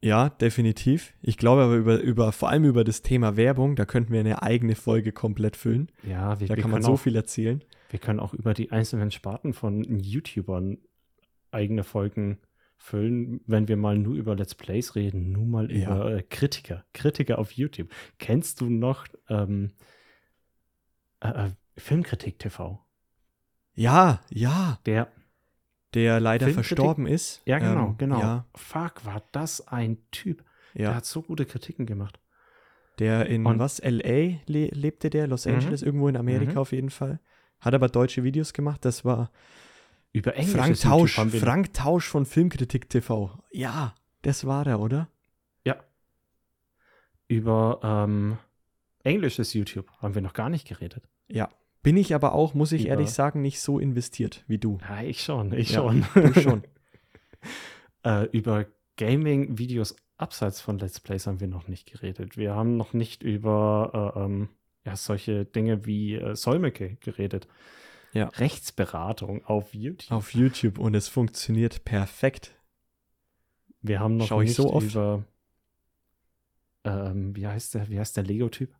[0.00, 1.12] Ja, definitiv.
[1.22, 4.42] Ich glaube aber über, über, vor allem über das Thema Werbung, da könnten wir eine
[4.44, 5.90] eigene Folge komplett füllen.
[6.04, 7.64] Ja, wir, Da wir, kann man so auch, viel erzählen.
[7.90, 10.78] wir können auch über die einzelnen Sparten von YouTubern
[11.50, 12.38] eigene Folgen
[12.76, 15.96] füllen, wenn wir mal nur über Let's Plays reden, nur mal Ja.
[15.96, 17.88] über äh, Kritiker, Kritiker auf YouTube.
[18.18, 19.72] Kennst du noch ähm,
[21.20, 22.84] äh, äh, Filmkritik TV?
[23.74, 25.10] Ja, ja, Der,
[25.94, 27.40] der leider Filmkritik- verstorben ist.
[27.46, 28.20] ja genau, Ähm, genau.
[28.20, 30.44] Ja, Fuck, war das ein Typ.
[30.74, 30.94] Der ja.
[30.94, 32.20] hat so gute Kritiken gemacht.
[32.98, 33.78] Der in Und- was?
[33.80, 35.54] LA le lebte der, Los Mhm.
[35.54, 36.58] Angeles, irgendwo in Amerika Mhm.
[36.58, 37.20] auf jeden Fall.
[37.60, 38.84] Hat aber deutsche Videos gemacht.
[38.84, 39.30] Das war
[40.12, 41.14] Über Frank englisches Tausch.
[41.14, 43.38] Frank Tausch von Filmkritik TV.
[43.52, 45.08] Ja, das war er, oder?
[45.64, 45.76] Ja.
[47.28, 48.38] Über ähm,
[49.04, 51.04] englisches YouTube haben wir noch gar nicht geredet.
[51.28, 51.48] Ja.
[51.82, 54.78] Bin ich aber auch, muss ich Über- ehrlich sagen, nicht so investiert wie du.
[54.88, 56.04] Ja, ich schon, ich Ja, schon.
[56.14, 56.62] Du schon.
[58.04, 58.66] äh, über
[58.96, 62.36] Gaming-Videos abseits von Let's Plays haben wir noch nicht geredet.
[62.36, 64.48] Wir haben noch nicht über äh, ähm,
[64.84, 67.46] ja, solche Dinge wie äh, Solmecke geredet.
[68.12, 68.26] Ja.
[68.28, 70.10] Rechtsberatung auf YouTube.
[70.10, 72.56] Auf YouTube und es funktioniert perfekt.
[73.82, 74.90] wir haben noch schau ich nicht so oft.
[74.90, 75.24] über
[76.84, 78.74] ähm, wie heißt der, wie heißt der Lego-Typ?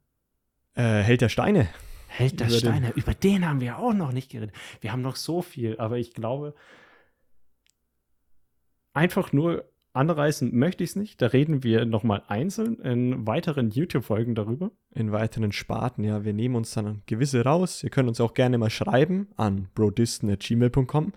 [0.74, 1.68] Äh, Held der Steine.
[2.08, 4.54] Held der Über den- Steine, über den haben wir auch noch nicht geredet.
[4.80, 6.54] Wir haben noch so viel, aber ich glaube,
[8.92, 11.20] einfach nur anreißen möchte ich es nicht.
[11.22, 14.70] Da reden wir nochmal einzeln in weiteren YouTube-Folgen darüber.
[14.94, 16.02] in weiteren Sparten.
[16.02, 17.84] Ja, wir nehmen uns dann gewisse raus.
[17.84, 21.12] Ihr könnt uns auch gerne mal schreiben an brodisten.gmail.com.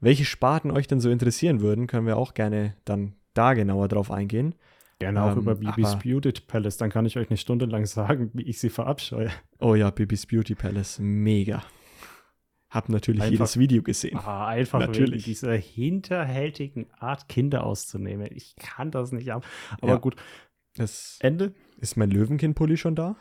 [0.00, 4.10] Welche Sparten euch denn so interessieren würden, können wir auch gerne dann da genauer drauf
[4.12, 4.54] eingehen.
[4.98, 6.78] Gerne auch Ähm, über Bibis Beauty Palace.
[6.78, 9.30] Dann kann ich euch eine Stunde lang sagen, wie ich sie verabscheue.
[9.58, 11.62] Oh ja, Bibis Beauty Palace, mega.
[12.70, 14.18] Hab natürlich Einfach- jedes Video gesehen.
[14.18, 15.24] Ah, einfach Natürlich.
[15.24, 18.28] dieser hinterhältigen Art, Kinder auszunehmen.
[18.32, 19.44] Ich kann das nicht ab.
[19.80, 19.96] Aber Ja.
[19.98, 20.16] gut,
[20.74, 21.54] Das Ende.
[21.78, 23.16] ist mein Löwenkind-Pulli schon da?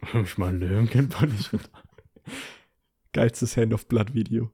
[0.24, 1.60] Ich mal Löwenkind fand ich schon.
[3.12, 4.50] Geilstes Hand of Blood Video.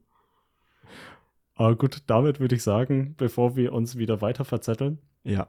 [1.55, 5.47] Aber gut, damit würde ich sagen, bevor wir uns wieder weiter verzetteln, Ja,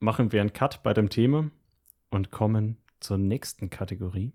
[0.00, 1.50] machen wir einen Cut bei dem Thema
[2.10, 4.32] und kommen zur nächsten Kategorie.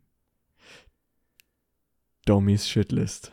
[2.26, 3.32] Dommys Shitlist.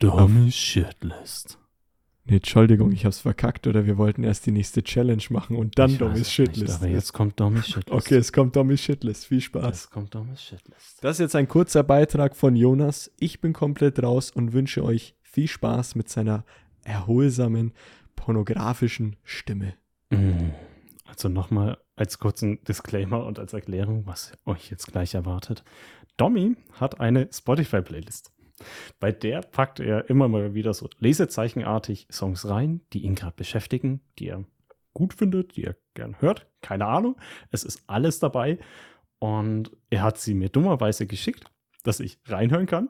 [0.00, 1.58] Dummy Shitlist.
[2.26, 5.90] Nee, Entschuldigung, ich hab's verkackt oder wir wollten erst die nächste Challenge machen und dann
[5.90, 6.74] Ich weiß Dommys es nicht, Shitlist.
[6.76, 7.90] Aber jetzt kommt Dummy Shitlist.
[7.90, 9.26] okay, es kommt Dommys Shitlist.
[9.26, 9.62] Viel Spaß.
[9.62, 11.02] Das kommt Dummy Shitlist.
[11.04, 13.12] Das ist jetzt ein kurzer Beitrag von Jonas.
[13.18, 16.44] Ich bin komplett raus und wünsche euch viel Spaß mit seiner
[16.82, 17.72] erholsamen,
[18.16, 19.74] pornografischen Stimme.
[20.16, 20.52] Mm.
[21.06, 25.64] Also nochmal als kurzen Disclaimer und als Erklärung, was euch jetzt gleich erwartet.
[26.16, 28.32] Domi hat eine Spotify-Playlist.
[29.00, 34.00] Bei der packt er immer mal wieder so lesezeichenartig Songs rein, die ihn gerade beschäftigen,
[34.18, 34.44] die er
[34.92, 36.46] gut findet, die er gern hört.
[36.62, 37.16] Keine Ahnung.
[37.50, 38.58] Es ist alles dabei.
[39.18, 41.50] Und er hat sie mir dummerweise geschickt,
[41.82, 42.88] dass ich reinhören kann.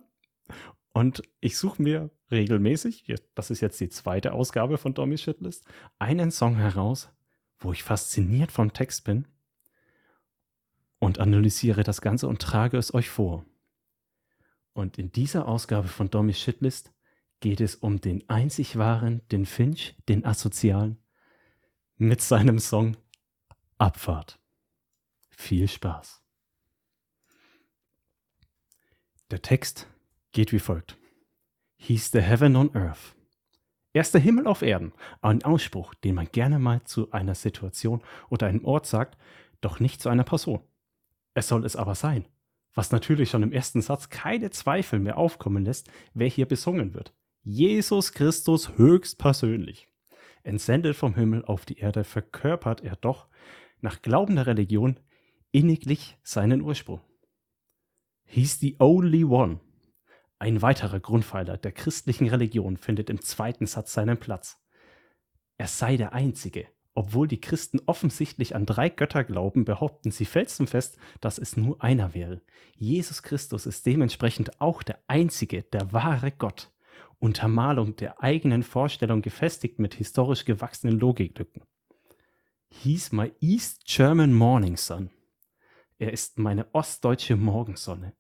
[0.93, 5.65] Und ich suche mir regelmäßig, das ist jetzt die zweite Ausgabe von Dommy's Shitlist,
[5.99, 7.11] einen Song heraus,
[7.65, 9.27] wo ich fasziniert vom Text bin
[10.99, 13.45] und analysiere das Ganze und trage es euch vor.
[14.75, 16.93] Und in dieser Ausgabe von Dommy's Shitlist
[17.41, 20.99] geht es um den einzig wahren, den Finch, den Asozialen,
[21.97, 22.97] mit seinem Song
[23.79, 24.39] Abfahrt.
[25.31, 26.23] Viel Spaß.
[29.31, 29.89] Der Text
[30.33, 30.97] geht wie folgt.
[31.77, 33.15] He's the heaven on earth.
[33.95, 34.93] Er ist der Himmel auf Erden.
[35.23, 39.17] Ein Ausspruch, den man gerne mal zu einer Situation oder einem Ort sagt,
[39.61, 40.61] doch nicht zu einer Person.
[41.33, 42.27] Es soll es aber sein.
[42.75, 47.15] Was natürlich schon im ersten Satz keine Zweifel mehr aufkommen lässt, wer hier besungen wird.
[47.45, 49.87] Jesus Christus höchstpersönlich.
[50.43, 53.29] Entsendet vom Himmel auf die Erde verkörpert er doch,
[53.81, 54.99] nach Glauben der Religion,
[55.53, 57.01] inniglich seinen Ursprung.
[58.25, 59.61] He's the only one.
[60.45, 64.63] Ein weiterer Grundpfeiler der christlichen Religion findet im zweiten Satz seinen Platz.
[65.57, 70.99] Er sei der einzige Obwohl die Christen offensichtlich an drei Götter glauben, behaupten sie felsenfest,
[71.23, 72.43] dass es nur einer wäre.
[72.77, 76.71] Jesus Christus ist dementsprechend auch der einzige, der wahre Gott.
[77.19, 81.63] Untermalung der eigenen Vorstellung gefestigt mit historisch gewachsenen Logiklücken.
[82.69, 85.09] He's my East German Morning Sun.
[85.97, 88.13] Er ist meine ostdeutsche Morgensonne.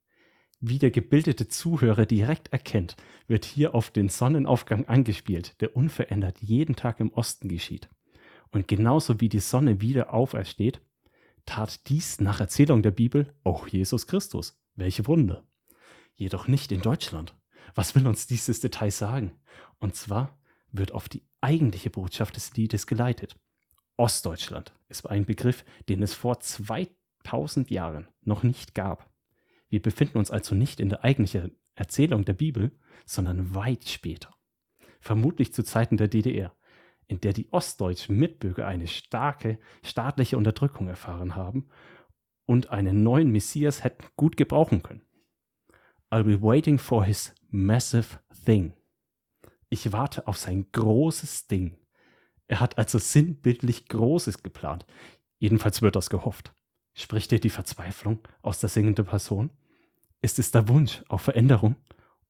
[0.66, 2.96] Wie der gebildete Zuhörer direkt erkennt,
[3.26, 7.90] wird hier auf den Sonnenaufgang angespielt, der unverändert jeden Tag im Osten geschieht.
[8.50, 10.80] Und genauso wie die Sonne wieder aufersteht,
[11.44, 14.58] tat dies nach Erzählung der Bibel auch Jesus Christus.
[14.74, 15.46] Welche Wunder.
[16.14, 17.34] Jedoch nicht in Deutschland.
[17.74, 19.32] Was will uns dieses Detail sagen?
[19.80, 20.38] Und zwar
[20.72, 23.36] wird auf die eigentliche Botschaft des Liedes geleitet.
[23.98, 29.13] Ostdeutschland ist ein Begriff, den es vor 2000 Jahren noch nicht gab.
[29.74, 32.70] Wir befinden uns also nicht in der eigentlichen Erzählung der Bibel,
[33.06, 34.32] sondern weit später.
[35.00, 36.54] Vermutlich zu Zeiten der DDR,
[37.08, 41.66] in der die ostdeutschen Mitbürger eine starke staatliche Unterdrückung erfahren haben
[42.46, 45.02] und einen neuen Messias hätten gut gebrauchen können.
[46.08, 48.74] I'll be waiting for his massive thing.
[49.70, 51.76] Ich warte auf sein großes Ding.
[52.46, 54.86] Er hat also sinnbildlich Großes geplant.
[55.40, 56.54] Jedenfalls wird das gehofft.
[56.92, 59.50] Spricht dir die Verzweiflung aus der singenden Person?
[60.24, 61.76] Ist es der Wunsch auf Veränderung?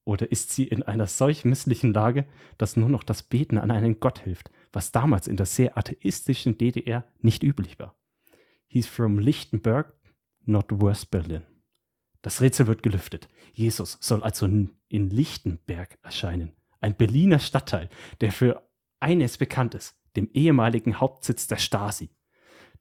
[0.02, 2.26] Oder ist sie in einer solch misslichen Lage,
[2.58, 6.58] dass nur noch das Beten an einen Gott hilft, was damals in der sehr atheistischen
[6.58, 7.94] DDR nicht üblich war?
[8.66, 9.94] He's from Lichtenberg,
[10.44, 11.42] not West Berlin.
[12.20, 13.28] Das Rätsel wird gelüftet.
[13.52, 16.50] Jesus soll also in Lichtenberg erscheinen.
[16.80, 17.90] Ein Berliner Stadtteil,
[18.20, 18.68] der für
[18.98, 22.10] eines bekannt ist, dem ehemaligen Hauptsitz der Stasi.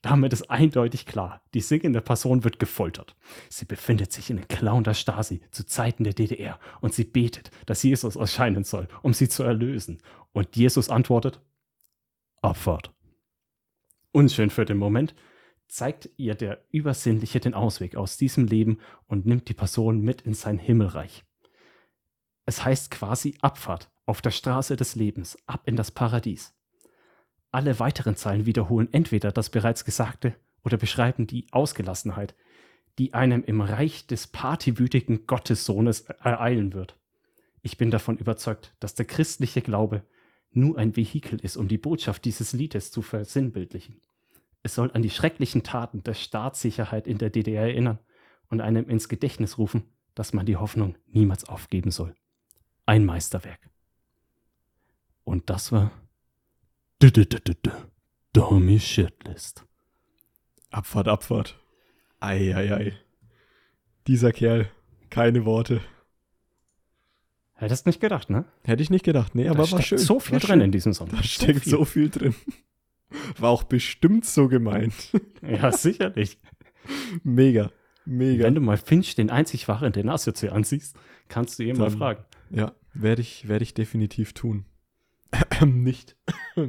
[0.03, 3.15] Damit ist eindeutig klar, die singende Person wird gefoltert.
[3.49, 7.51] Sie befindet sich in den Klauen der Stasi zu Zeiten der DDR und sie betet,
[7.65, 9.99] dass Jesus erscheinen soll, um sie zu erlösen.
[10.33, 11.39] Und Jesus antwortet,
[12.41, 12.93] Abfahrt.
[14.11, 15.15] Unschön für den Moment,
[15.69, 20.33] zeigt ihr der Übersinnliche den Ausweg aus diesem Leben und nimmt die Person mit in
[20.33, 21.23] sein Himmelreich.
[22.45, 26.53] Es heißt quasi Abfahrt auf der Straße des Lebens, ab in das Paradies.
[27.53, 30.33] Alle weiteren Zeilen wiederholen entweder das bereits Gesagte
[30.63, 32.33] oder beschreiben die Ausgelassenheit,
[32.97, 36.97] die einem im Reich des partywütigen Gottessohnes ereilen wird.
[37.61, 40.03] Ich bin davon überzeugt, dass der christliche Glaube
[40.51, 44.01] nur ein Vehikel ist, um die Botschaft dieses Liedes zu versinnbildlichen.
[44.63, 47.99] Es soll an die schrecklichen Taten der Staatssicherheit in der DDR erinnern
[48.49, 49.83] und einem ins Gedächtnis rufen,
[50.15, 52.15] dass man die Hoffnung niemals aufgeben soll.
[52.87, 53.69] Ein Meisterwerk.
[55.23, 55.91] Und das war
[58.31, 59.65] Dummy Shitlist.
[60.71, 61.59] Abfahrt, Abfahrt.
[62.21, 62.93] Eieiei.
[64.07, 64.69] Dieser Kerl.
[65.09, 65.81] Keine Worte.
[67.55, 68.45] Hättest nicht gedacht, ne?
[68.63, 69.35] Hätte ich nicht gedacht.
[69.35, 69.97] Nee, aber da war schön.
[69.97, 70.61] so viel war drin schön.
[70.61, 71.09] in diesem Song.
[71.09, 72.35] Da steckt so viel drin.
[73.37, 74.93] War auch bestimmt so gemeint.
[75.41, 76.39] Ja, sicherlich.
[77.23, 77.71] Mega.
[78.05, 78.45] Mega.
[78.45, 80.95] Wenn du mal Finch, den einzig wahren Denasio ansiehst,
[81.27, 82.23] kannst du ihn mal fragen.
[82.49, 84.65] Ja, werde ich, werde ich definitiv tun.
[85.65, 86.15] Nicht.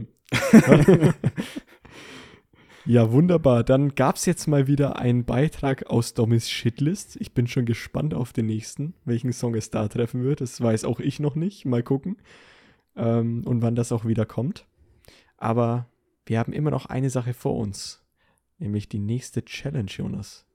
[2.86, 3.64] ja, wunderbar.
[3.64, 7.16] Dann gab es jetzt mal wieder einen Beitrag aus Domis Shitlist.
[7.20, 10.40] Ich bin schon gespannt auf den nächsten, welchen Song es da treffen wird.
[10.40, 11.64] Das weiß auch ich noch nicht.
[11.64, 12.16] Mal gucken.
[12.96, 14.66] Ähm, und wann das auch wieder kommt.
[15.36, 15.88] Aber
[16.26, 18.02] wir haben immer noch eine Sache vor uns.
[18.58, 20.46] Nämlich die nächste Challenge, Jonas.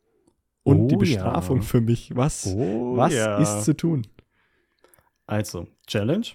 [0.63, 0.99] Und Oh die ja.
[0.99, 2.15] Bestrafung für mich.
[2.15, 3.37] Was, Oh, was ja.
[3.37, 4.07] ist zu tun?
[5.25, 6.25] Also, Challenge.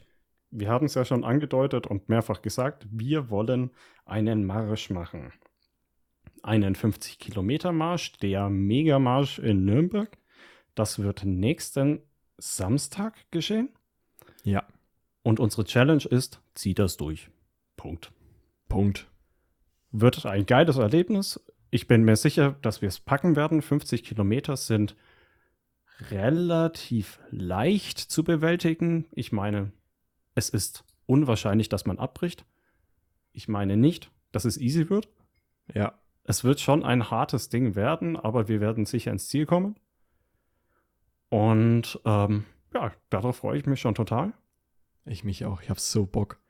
[0.56, 3.72] Wir haben es ja schon angedeutet und mehrfach gesagt, wir wollen
[4.06, 5.32] einen Marsch machen.
[6.44, 10.16] Einen 50-Kilometer-Marsch, der Megamarsch in Nürnberg.
[10.76, 12.02] Das wird nächsten
[12.38, 13.70] Samstag geschehen.
[14.44, 14.64] Ja.
[15.24, 17.30] Und unsere Challenge ist, zieh das durch.
[17.76, 18.12] Punkt.
[18.68, 19.10] Punkt.
[19.90, 21.44] Wird ein geiles Erlebnis.
[21.70, 23.60] Ich bin mir sicher, dass wir es packen werden.
[23.60, 24.94] 50 Kilometer sind
[26.10, 29.06] relativ leicht zu bewältigen.
[29.10, 29.72] Ich meine,
[30.34, 32.44] es ist unwahrscheinlich, dass man abbricht.
[33.32, 35.08] Ich meine nicht, dass es easy wird.
[35.72, 35.98] Ja.
[36.24, 39.76] Es wird schon ein hartes Ding werden, aber wir werden sicher ins Ziel kommen.
[41.28, 44.32] Und ähm, ja, darauf freue ich mich schon total.
[45.04, 45.60] Ich mich auch.
[45.60, 46.40] Ich hab so Bock.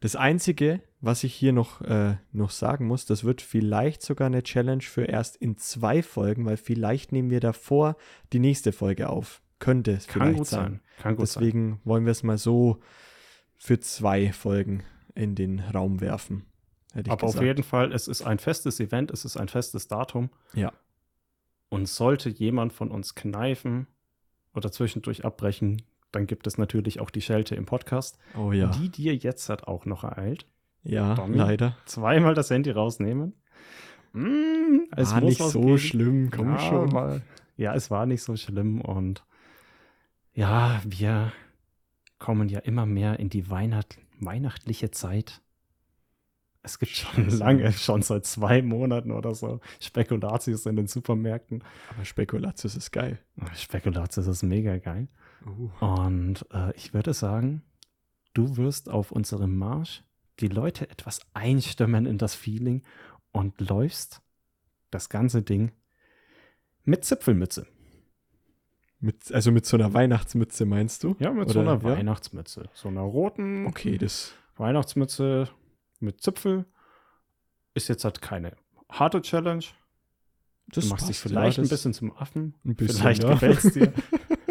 [0.00, 4.42] Das Einzige, was ich hier noch, äh, noch sagen muss, das wird vielleicht sogar eine
[4.42, 7.96] Challenge für erst in zwei Folgen, weil vielleicht nehmen wir davor
[8.32, 9.40] die nächste Folge auf.
[9.62, 10.80] Könnte es Kann vielleicht gut sein.
[10.98, 11.40] Kann gut sein.
[11.42, 12.80] Deswegen wollen wir es mal so
[13.56, 14.82] für zwei Folgen
[15.14, 16.44] in den Raum werfen.
[16.94, 17.44] Aber auf gesagt.
[17.46, 20.30] jeden Fall, es ist ein festes Event, es ist ein festes Datum.
[20.52, 20.72] Ja.
[21.68, 23.86] Und sollte jemand von uns kneifen
[24.52, 28.66] oder zwischendurch abbrechen, dann gibt es natürlich auch die Schelte im Podcast, Oh ja.
[28.66, 30.44] die dir jetzt halt auch noch ereilt.
[30.82, 31.38] Ja, Tommy?
[31.38, 31.76] leider.
[31.86, 33.34] Zweimal das Handy rausnehmen.
[34.12, 35.78] Mm, es War nicht so geben.
[35.78, 36.88] schlimm, komm ja, schon.
[36.90, 37.22] Mal.
[37.56, 39.24] Ja, es war nicht so schlimm und
[40.34, 41.32] ja, wir
[42.18, 45.42] kommen ja immer mehr in die Weihnacht weihnachtliche Zeit.
[46.62, 51.64] Es gibt schon lange, schon seit zwei Monaten oder so, Spekulatius in den Supermärkten.
[51.90, 53.18] Aber Spekulatius ist geil.
[53.54, 55.08] Spekulatius ist mega geil.
[55.44, 55.70] Uh.
[55.84, 57.62] Und äh, ich würde sagen,
[58.32, 60.04] du wirst auf unserem Marsch
[60.38, 62.82] die Leute etwas einstimmen in das Feeling
[63.32, 64.22] und läufst
[64.90, 65.72] das ganze Ding
[66.84, 67.66] mit Zipfelmütze.
[69.04, 71.16] Mit, also mit so einer Weihnachtsmütze meinst du?
[71.18, 71.96] Ja, mit so Oder- einer ja?
[71.96, 72.70] Weihnachtsmütze.
[72.72, 74.32] So einer roten Okay, das.
[74.56, 75.48] Weihnachtsmütze
[75.98, 76.64] mit Zipfel.
[77.74, 78.52] Ist jetzt halt keine
[78.88, 79.64] harte Challenge.
[80.68, 82.54] das du machst dich vielleicht ja, ein bisschen zum Affen.
[82.64, 83.30] Ein bisschen, vielleicht ja.
[83.32, 83.92] gefällt es dir.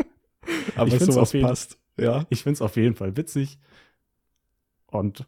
[0.76, 1.78] Aber Ich sowas jeden- passt.
[1.98, 2.26] Ja.
[2.30, 3.58] Ich finde es auf jeden Fall witzig.
[4.88, 5.26] Und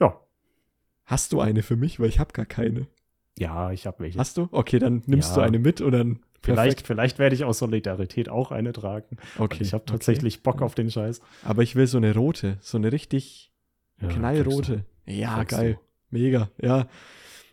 [0.00, 0.20] ja,
[1.04, 1.98] Hast du eine für mich?
[2.00, 2.88] Weil ich habe gar keine.
[3.38, 4.18] ja, ich habe welche.
[4.18, 4.48] Hast du?
[4.50, 5.36] Okay, dann nimmst Ja.
[5.36, 6.20] du eine mit und dann.
[6.46, 6.86] Vielleicht, Perfekt.
[6.86, 9.16] vielleicht werde ich aus Solidarität auch eine tragen.
[9.38, 9.62] Okay.
[9.62, 9.92] ich habe okay.
[9.92, 11.20] tatsächlich Bock auf den Scheiß.
[11.44, 12.56] Aber ich will so eine rote.
[12.60, 13.52] So eine richtig
[14.00, 14.84] Ja, knallrote.
[15.06, 15.78] Ja, Kriegst geil.
[16.10, 16.50] Mega.
[16.60, 16.86] Ja.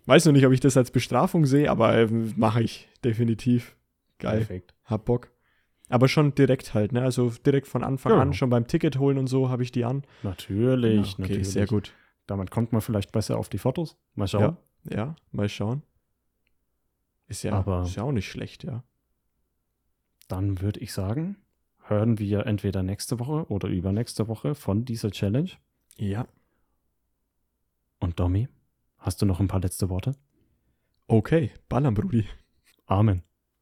[0.05, 2.87] Weiß noch nicht, ob ich das als Bestrafung sehe, aber ähm, mache ich.
[3.03, 3.75] Definitiv.
[4.19, 4.37] Geil.
[4.39, 4.73] Perfekt.
[4.85, 5.31] Hab Bock.
[5.89, 7.01] Aber schon direkt halt, ne?
[7.03, 8.19] Also direkt von Anfang Ja.
[8.21, 10.03] an, schon beim Ticket holen und so habe ich die an.
[10.23, 11.49] Natürlich, Ja, okay, natürlich.
[11.49, 11.93] sehr gut.
[12.25, 13.97] Damit kommt man vielleicht besser auf die Fotos.
[14.15, 14.57] Mal schauen.
[14.89, 15.83] Ja, ja, mal schauen.
[17.27, 18.83] Ist ja, Aber- ist ja auch nicht schlecht, ja.
[20.27, 21.37] Dann würde ich sagen,
[21.85, 25.51] hören wir entweder nächste Woche oder übernächste Woche von dieser Challenge.
[25.97, 26.27] Ja.
[27.99, 28.47] Und Domi,
[28.97, 30.15] hast du noch ein paar letzte Worte?
[31.07, 32.25] Okay, ballern, Brudi.
[32.85, 33.23] Amen.